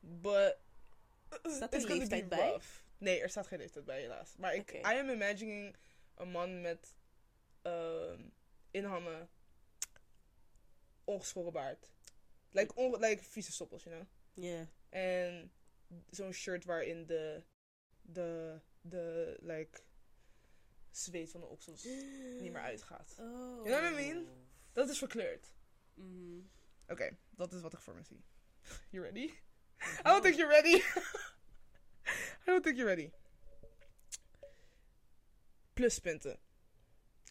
[0.00, 0.58] But...
[1.42, 2.50] Staat er gonna leeftijd bij?
[2.50, 2.68] rough.
[2.98, 4.36] Nee, er staat geen leeftijd bij helaas.
[4.36, 4.72] Maar ik.
[4.72, 5.76] I am imagining
[6.14, 6.94] een man met
[7.62, 8.22] ehm
[8.70, 9.28] inhammen,
[11.04, 11.90] ongeschoren baard.
[12.50, 14.08] Like, on, like vieze stoppels, you know?
[14.44, 14.68] Ja.
[14.88, 15.52] En
[16.10, 17.42] zo'n shirt waarin de,
[18.02, 19.80] de, de, like,
[20.90, 23.16] zweet van de oksels niet meer uitgaat.
[23.18, 23.26] Oh.
[23.26, 24.28] You know what I mean?
[24.72, 25.54] Dat is verkleurd.
[25.94, 26.40] Mhm.
[26.88, 28.24] Oké, dat is wat ik voor me zie.
[28.90, 29.30] You ready?
[29.80, 30.76] I don't think you're ready.
[32.42, 33.10] I don't think you're ready.
[35.72, 36.38] Pluspunten.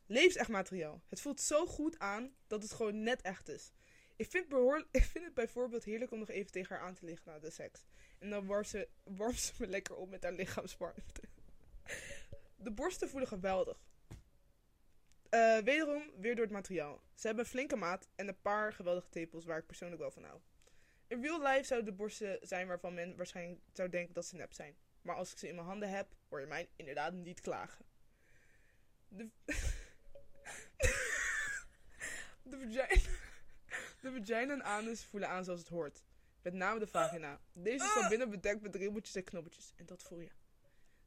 [0.06, 1.02] Levensecht materiaal.
[1.08, 3.72] Het voelt zo goed aan dat het gewoon net echt is.
[4.16, 4.46] Ik vind,
[4.92, 7.50] ik vind het bijvoorbeeld heerlijk om nog even tegen haar aan te liggen na de
[7.50, 7.86] seks.
[8.20, 8.46] En dan
[9.04, 11.22] warmt ze, me lekker op met haar lichaamswarmte.
[12.56, 13.78] De borsten voelen geweldig.
[15.30, 17.02] Eh, wederom weer door het materiaal.
[17.16, 20.24] Ze hebben een flinke maat en een paar geweldige tepels waar ik persoonlijk wel van
[20.24, 20.40] hou.
[21.08, 24.54] In real life zouden de borsten zijn waarvan men waarschijnlijk zou denken dat ze nep
[24.54, 24.76] zijn.
[25.02, 27.86] Maar als ik ze in mijn handen heb, hoor je mij inderdaad niet klagen.
[29.08, 29.30] De,
[32.44, 32.88] de, vagina,
[34.02, 36.04] de vagina en anus voelen aan zoals het hoort.
[36.46, 37.40] Met name de vagina.
[37.54, 39.74] Deze is van binnen bedekt met ribbeltjes en knobbeltjes.
[39.76, 40.30] En dat voel je.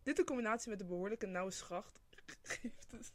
[0.03, 2.01] Dit in combinatie met de behoorlijke nauwe schacht
[2.43, 3.12] geeft het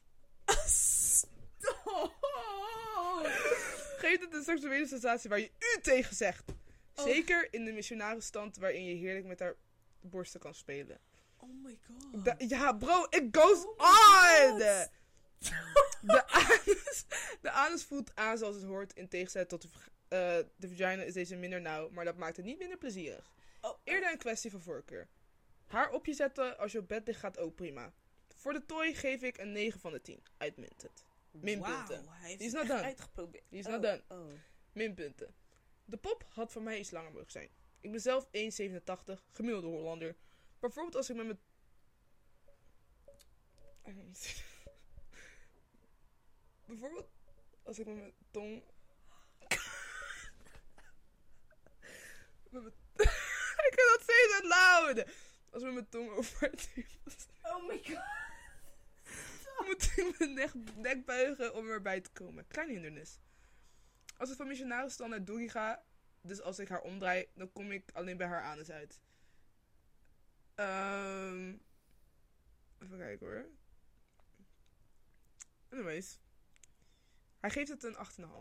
[3.97, 6.43] Geeft het een seksuele sensatie waar je u tegen zegt.
[6.95, 7.03] Oh.
[7.05, 9.55] Zeker in de missionarisstand waarin je heerlijk met haar
[10.01, 10.99] borsten kan spelen.
[11.38, 12.26] Oh my god.
[12.26, 14.57] Da- ja, bro, it goes Oh my on!
[16.01, 17.05] De anus,
[17.41, 18.93] de anus voelt aan zoals het hoort.
[18.93, 19.67] In tegenstelling tot de,
[20.55, 23.34] de vagina is deze minder nauw, maar dat maakt het niet minder plezierig.
[23.61, 25.07] Oh, Eerder een kwestie van voorkeur.
[25.68, 27.93] Haar op je zetten als je op bed ligt gaat ook prima.
[28.36, 30.24] Voor de toy geef ik een 9 van de 10.
[30.38, 31.05] Uitmuntend.
[31.32, 32.07] minpunten.
[32.07, 32.82] Hij Die is not done.
[32.82, 33.43] uitgeprobeerd.
[33.49, 34.03] Die is oh, not done.
[34.07, 34.34] Oh.
[34.72, 35.36] Minpunten.
[35.86, 37.49] De pop had voor mij iets langer mogen zijn.
[37.82, 38.32] Ik ben zelf 1,87,
[39.32, 40.16] gemiddelde Hollander.
[40.59, 41.39] Bijvoorbeeld als ik met mijn...
[46.66, 47.09] Bijvoorbeeld
[47.64, 48.64] als ik met mijn tong...
[52.54, 52.76] met mijn...
[53.68, 55.06] ik kan dat steeds loud!
[55.49, 56.51] Als met mijn tong over
[57.43, 58.22] Oh my god.
[59.68, 62.47] moet ik mijn nek, nek buigen om erbij te komen.
[62.47, 63.20] Kleine hindernis.
[64.18, 65.84] Als ik van missionaris dan naar Dory ga,
[66.22, 69.01] Dus als ik haar omdraai, dan kom ik alleen bij haar anus uit.
[70.56, 71.54] Ehm
[72.80, 73.45] even kijken hoor.
[75.70, 76.20] Anyways.
[77.39, 77.95] Hij geeft het een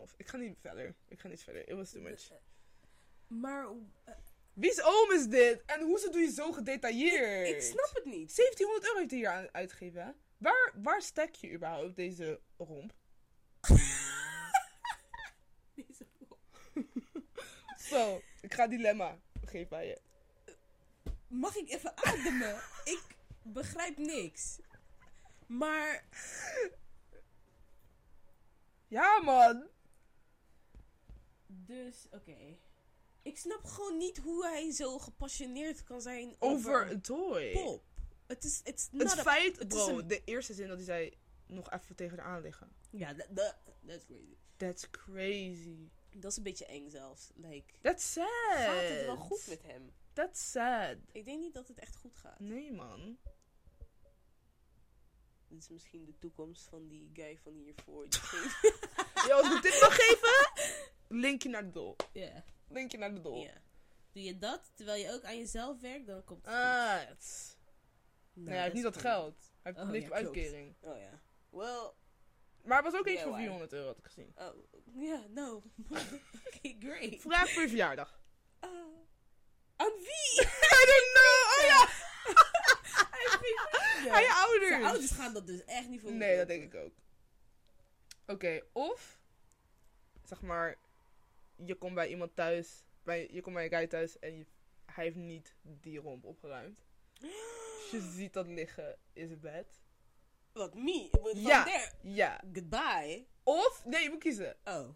[0.09, 0.15] 8,5.
[0.17, 0.95] Ik ga niet verder.
[1.07, 1.69] Ik ga niet verder.
[1.69, 2.31] It was too much.
[3.39, 3.65] Maar
[4.03, 4.13] eh,
[4.53, 5.63] Wie's oom is dit?
[5.65, 7.47] En hoezo doe je zo gedetailleerd?
[7.49, 8.35] ik snap het niet.
[8.35, 10.11] 1700 euro heeft hij hier aan uitgegeven, hè?
[10.37, 12.93] Waar, waar stek je überhaupt deze romp?
[15.75, 16.07] Deze-
[17.89, 20.01] Zo, ik ga dilemma geven aan je.
[21.27, 22.55] Mag ik even ademen?
[22.83, 23.03] ik
[23.41, 24.59] begrijp niks.
[25.45, 26.03] Maar
[28.87, 29.67] Ja, man.
[31.47, 32.57] Dus, oké.
[33.23, 37.51] Ik snap gewoon niet hoe hij zo gepassioneerd kan zijn Over over, een toy.
[37.51, 37.83] pop.
[38.27, 40.75] Het is, it's Het not a- feit, het is bro, een- de eerste zin dat
[40.77, 41.13] hij zei,
[41.47, 42.71] nog even tegen haar aanliggen.
[42.89, 43.55] Ja, dat that,
[43.87, 44.35] that's crazy.
[44.57, 45.89] That's crazy.
[46.15, 47.31] Dat is een beetje eng zelfs.
[47.35, 48.27] Like, That's sad.
[48.55, 49.91] gaat het wel goed met hem?
[50.13, 50.97] That's sad.
[51.11, 52.39] Ik denk niet dat het echt goed gaat.
[52.39, 53.17] Nee, man.
[55.47, 58.03] Dit is misschien de toekomst van die guy van hiervoor.
[58.09, 58.19] die
[59.27, 60.51] Yo, als ik dit mag geven,
[61.21, 61.95] linkje naar de dol.
[62.13, 62.43] Ja.
[62.73, 63.35] Linkje naar de dol.
[63.43, 63.61] Ja.
[64.11, 67.07] Doe je dat terwijl je ook aan jezelf werkt, dan komt het Ah, goed.
[67.07, 67.57] het-
[68.33, 69.03] nee, hij heeft niet dat cool.
[69.13, 69.51] geld.
[69.61, 70.13] Hij heeft Oh, ja, op klopt.
[70.13, 70.75] uitkering.
[70.81, 71.21] Oh ja.
[71.49, 71.91] Well,
[72.63, 73.39] Maar het was ook Ja, voor waar.
[73.39, 74.33] 400 euro, had ik gezien.
[74.35, 74.53] oh,
[74.93, 75.63] ja, no.
[76.47, 77.15] Oké, great.
[77.21, 78.21] Vraag voor je verjaardag.
[78.59, 78.69] Ah,
[79.75, 80.41] aan wie?
[80.79, 81.57] I don't know.
[81.57, 81.89] Oh ja,
[84.15, 84.67] aan je ouders.
[84.69, 86.93] Zijn ouders gaan dat dus echt niet voor Nee, dat denk ik ook.
[88.27, 89.19] Oké, of
[90.23, 90.77] zeg maar,
[91.65, 94.45] je komt bij iemand thuis, bij, je komt bij een guy thuis en je,
[94.85, 96.85] hij heeft niet die romp opgeruimd.
[97.19, 99.81] Dus je ziet dat liggen in zijn bed.
[100.51, 101.07] Wat, me?
[101.11, 101.63] Van Ja.
[101.63, 101.91] there.
[102.01, 102.41] Ja.
[102.53, 103.25] Goodbye.
[103.43, 104.57] Of, nee, je moet kiezen.
[104.63, 104.89] Oh.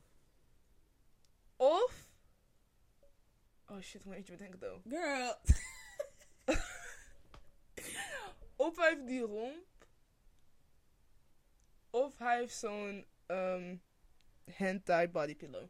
[1.55, 2.09] Of,
[3.67, 4.81] oh shit, ik moet eentje bedenken though.
[4.87, 5.35] Girl.
[8.55, 9.65] Of hij heeft die romp,
[11.89, 13.75] of hij heeft zo'n ehm
[14.51, 15.69] hentai body pillow.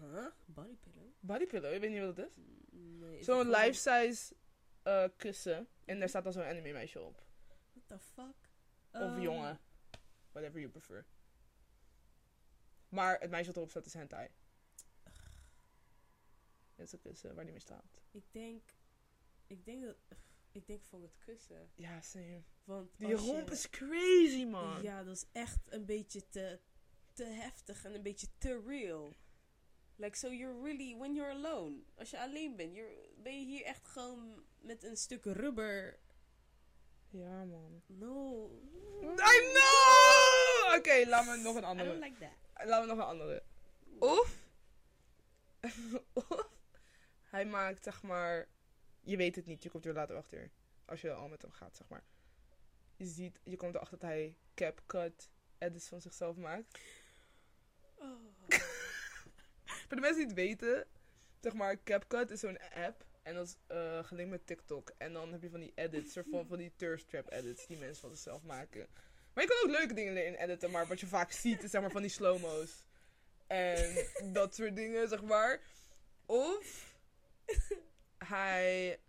[0.00, 0.26] Huh?
[0.46, 1.12] Body pillow?
[1.20, 2.34] Body pillow, je weet niet wat het is?
[2.70, 3.18] Nee.
[3.18, 4.34] is Zo'n life-size
[4.82, 5.68] eh, kussen.
[5.84, 7.22] En daar staat dan zo'n anime meisje op.
[7.72, 8.50] What the fuck?
[8.92, 9.60] Of Um, jongen.
[10.32, 11.06] Whatever you prefer.
[12.88, 14.28] Maar het meisje wat erop staat is hentai.
[16.74, 18.00] Dat is een kussen waar die mee staat.
[18.10, 18.62] Ik denk...
[19.46, 19.96] Ik denk dat...
[20.52, 21.70] Ik denk voor het kussen.
[21.74, 22.42] Ja, same.
[22.64, 24.82] Want Die je- romp is crazy, man.
[24.82, 26.60] Ja, dat is echt een beetje te,
[27.12, 29.14] te heftig en een beetje te real.
[30.00, 32.90] Like, so you're really, when you're alone, als je alleen bent, you're,
[33.22, 35.98] ben je hier echt gewoon met een stuk rubber.
[37.10, 37.82] Ja, man.
[37.86, 38.50] No.
[39.02, 40.78] I know!
[40.78, 41.88] Oké, laat me nog een I andere.
[41.88, 42.66] don't like that.
[42.66, 43.42] Laten we nog een andere.
[43.98, 44.36] Of,
[46.12, 46.48] of
[47.22, 48.48] hij maakt, zeg maar,
[49.00, 50.50] je weet het niet, je komt er later achter.
[50.84, 52.04] Als je al met hem gaat, zeg maar.
[52.96, 56.78] Je ziet, je komt erachter dat hij CapCut edits van zichzelf maakt.
[59.90, 60.86] Voor de mensen die het weten,
[61.40, 63.04] zeg maar, CapCut is zo'n app.
[63.22, 64.92] En dat is eh, gelinkt met TikTok.
[64.98, 67.76] En dan heb je van die edits, soort van, van die thirst trap edits die
[67.76, 68.86] mensen van zichzelf maken.
[69.32, 71.80] Maar je kan ook leuke dingen erin editen, maar wat je vaak ziet is zeg
[71.80, 72.84] maar van die slow-mo's.
[73.46, 75.60] En dat soort dingen, zeg maar.
[76.26, 76.94] Of
[78.18, 79.00] hij.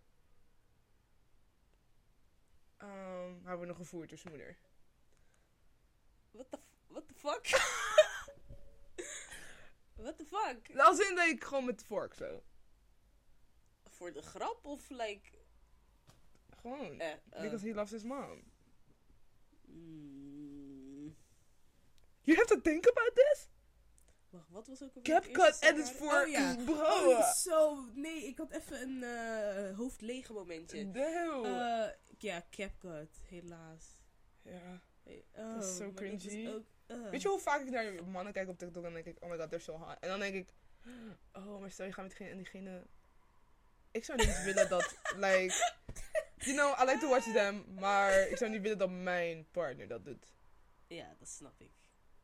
[2.76, 4.56] ehm hij wordt nog gevoerd door zijn moeder.
[6.30, 7.46] What the, what the fuck?
[9.96, 10.78] what the fuck?
[10.80, 12.42] Als in dat ik gewoon met de vork zo.
[13.90, 15.30] Voor de grap of like...
[16.60, 17.00] Gewoon.
[17.00, 18.42] eh, eh, Because he loves his mom.
[19.66, 21.16] mm,
[22.24, 23.48] You have to think about this?
[24.30, 25.84] wacht, wat was ook alweer CapCut scenario?
[25.84, 26.54] voor Oh ja.
[26.64, 27.10] bro.
[27.10, 27.84] Oh, zo.
[27.94, 30.90] Nee, ik had even een eh hoofdlege momentje.
[30.90, 31.44] Damn.
[31.44, 31.88] Eh,
[32.18, 33.84] ja, CapCut, helaas.
[34.42, 34.80] ja.
[35.02, 36.48] Hey, Dat is oh, zo is cringy.
[36.48, 37.10] ook, eh.
[37.10, 39.30] Weet je hoe vaak ik naar mannen kijk op TikTok en dan denk ik, oh
[39.30, 39.96] my god, they're so hot.
[40.00, 40.54] En dan denk ik,
[41.32, 42.86] oh, maar stel je gaat met diegene en diegene...
[43.90, 45.80] Ik zou niet willen dat, like...
[46.36, 49.88] You know, I like to watch them, maar ik zou niet willen dat mijn partner
[49.88, 50.32] dat doet.
[50.86, 51.72] Ja, dat snap ik.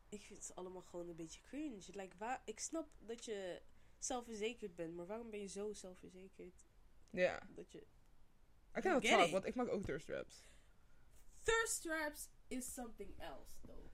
[0.08, 1.82] Ik vind het allemaal gewoon een beetje cringe.
[1.86, 3.62] Like, waar, ik snap dat je
[3.98, 6.66] zelfverzekerd bent, maar waarom ben je zo zelfverzekerd
[7.10, 7.42] Ja.
[7.48, 7.86] dat je...
[8.76, 10.44] I cannot talk, want ik maak ook thirst traps.
[11.42, 13.90] Thirst traps is something else, though.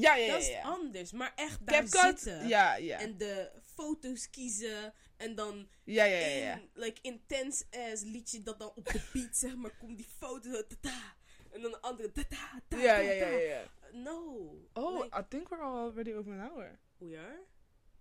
[0.00, 0.62] Ja, ja, dat ja, is ja.
[0.62, 2.48] anders, maar echt daar CapCut, zitten.
[2.48, 2.98] ja, ja.
[2.98, 6.60] En de foto's kiezen en dan Ja, ja, ja, ja.
[6.74, 11.14] like, intense ass liedje dat dan op de beat, zeg maar, komt die foto tata.
[11.50, 13.62] En dan de andere, tata, tata, Ja, ja, ja, ja, ja.
[13.92, 14.50] No.
[14.72, 16.78] Oh, Like, I think we're already over an hour.
[16.98, 17.40] we are?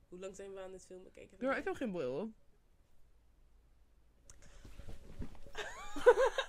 [0.10, 1.12] Hoe lang zijn we aan het filmen?
[1.12, 1.48] Kijk even.
[1.48, 2.30] Ja, ik heb geen bril op.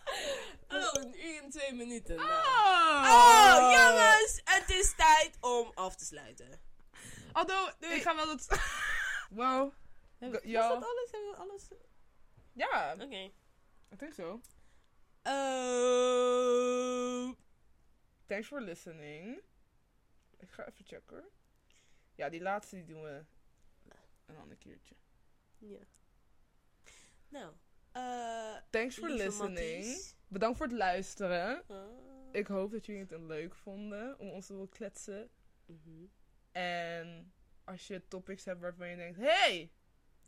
[0.96, 2.16] Oh, een uur en twee minuten.
[2.16, 2.28] Nou.
[2.28, 6.60] Oh, Oh, jongens, het is tijd om af te sluiten.
[7.32, 8.46] Although, ik ga wel dat...
[9.30, 9.72] wow.
[10.18, 11.10] Was dat alles?
[11.10, 11.68] Hebben we alles?
[12.52, 13.30] Ja, Oké.
[13.92, 14.40] I think so.
[15.22, 17.34] Oh.
[18.26, 19.40] Thanks for listening.
[20.38, 21.24] Ik ga even checken.
[22.14, 23.24] Ja, die laatste die doen we
[24.26, 24.94] een ander keertje.
[25.58, 25.78] Ja.
[27.28, 27.52] Nou.
[27.92, 29.76] eh Thanks for listening.
[29.78, 30.14] Matties.
[30.28, 31.62] Bedankt voor het luisteren.
[31.68, 31.76] Ah.
[32.32, 35.30] Ik hoop dat jullie het leuk vonden om ons te willen kletsen.
[35.66, 36.04] Mhm.
[36.52, 37.32] En
[37.64, 39.18] als je topics hebt waarvan je denkt...
[39.18, 39.70] Hey,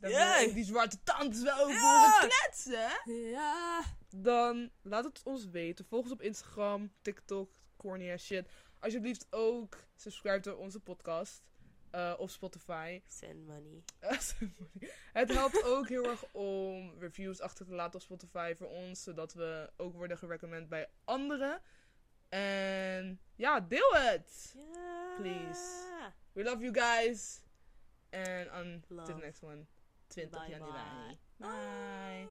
[0.01, 2.91] ik die zwarte tantes wel over horen kletsen.
[3.31, 3.83] Ja.
[4.09, 5.85] Dan laat het ons weten.
[5.85, 8.49] Volg ons op Instagram, TikTok, corny shit.
[8.79, 11.43] Alsjeblieft ook subscribe to onze podcast.
[11.91, 13.01] Eh, op Spotify.
[13.07, 13.83] Send money.
[15.13, 19.03] het helpt ook heel erg om reviews achter te laten op Spotify voor ons.
[19.03, 21.61] Zodat we ook worden gerecommend bij anderen.
[22.29, 24.55] En ja, deel het!
[24.73, 25.15] Ja.
[25.17, 25.87] Please.
[26.33, 27.41] We love you guys.
[28.11, 29.19] And on to the Love.
[29.19, 29.67] next one.
[30.07, 31.19] 20 Bye januari.
[31.39, 31.49] bye.
[31.49, 32.27] Bye.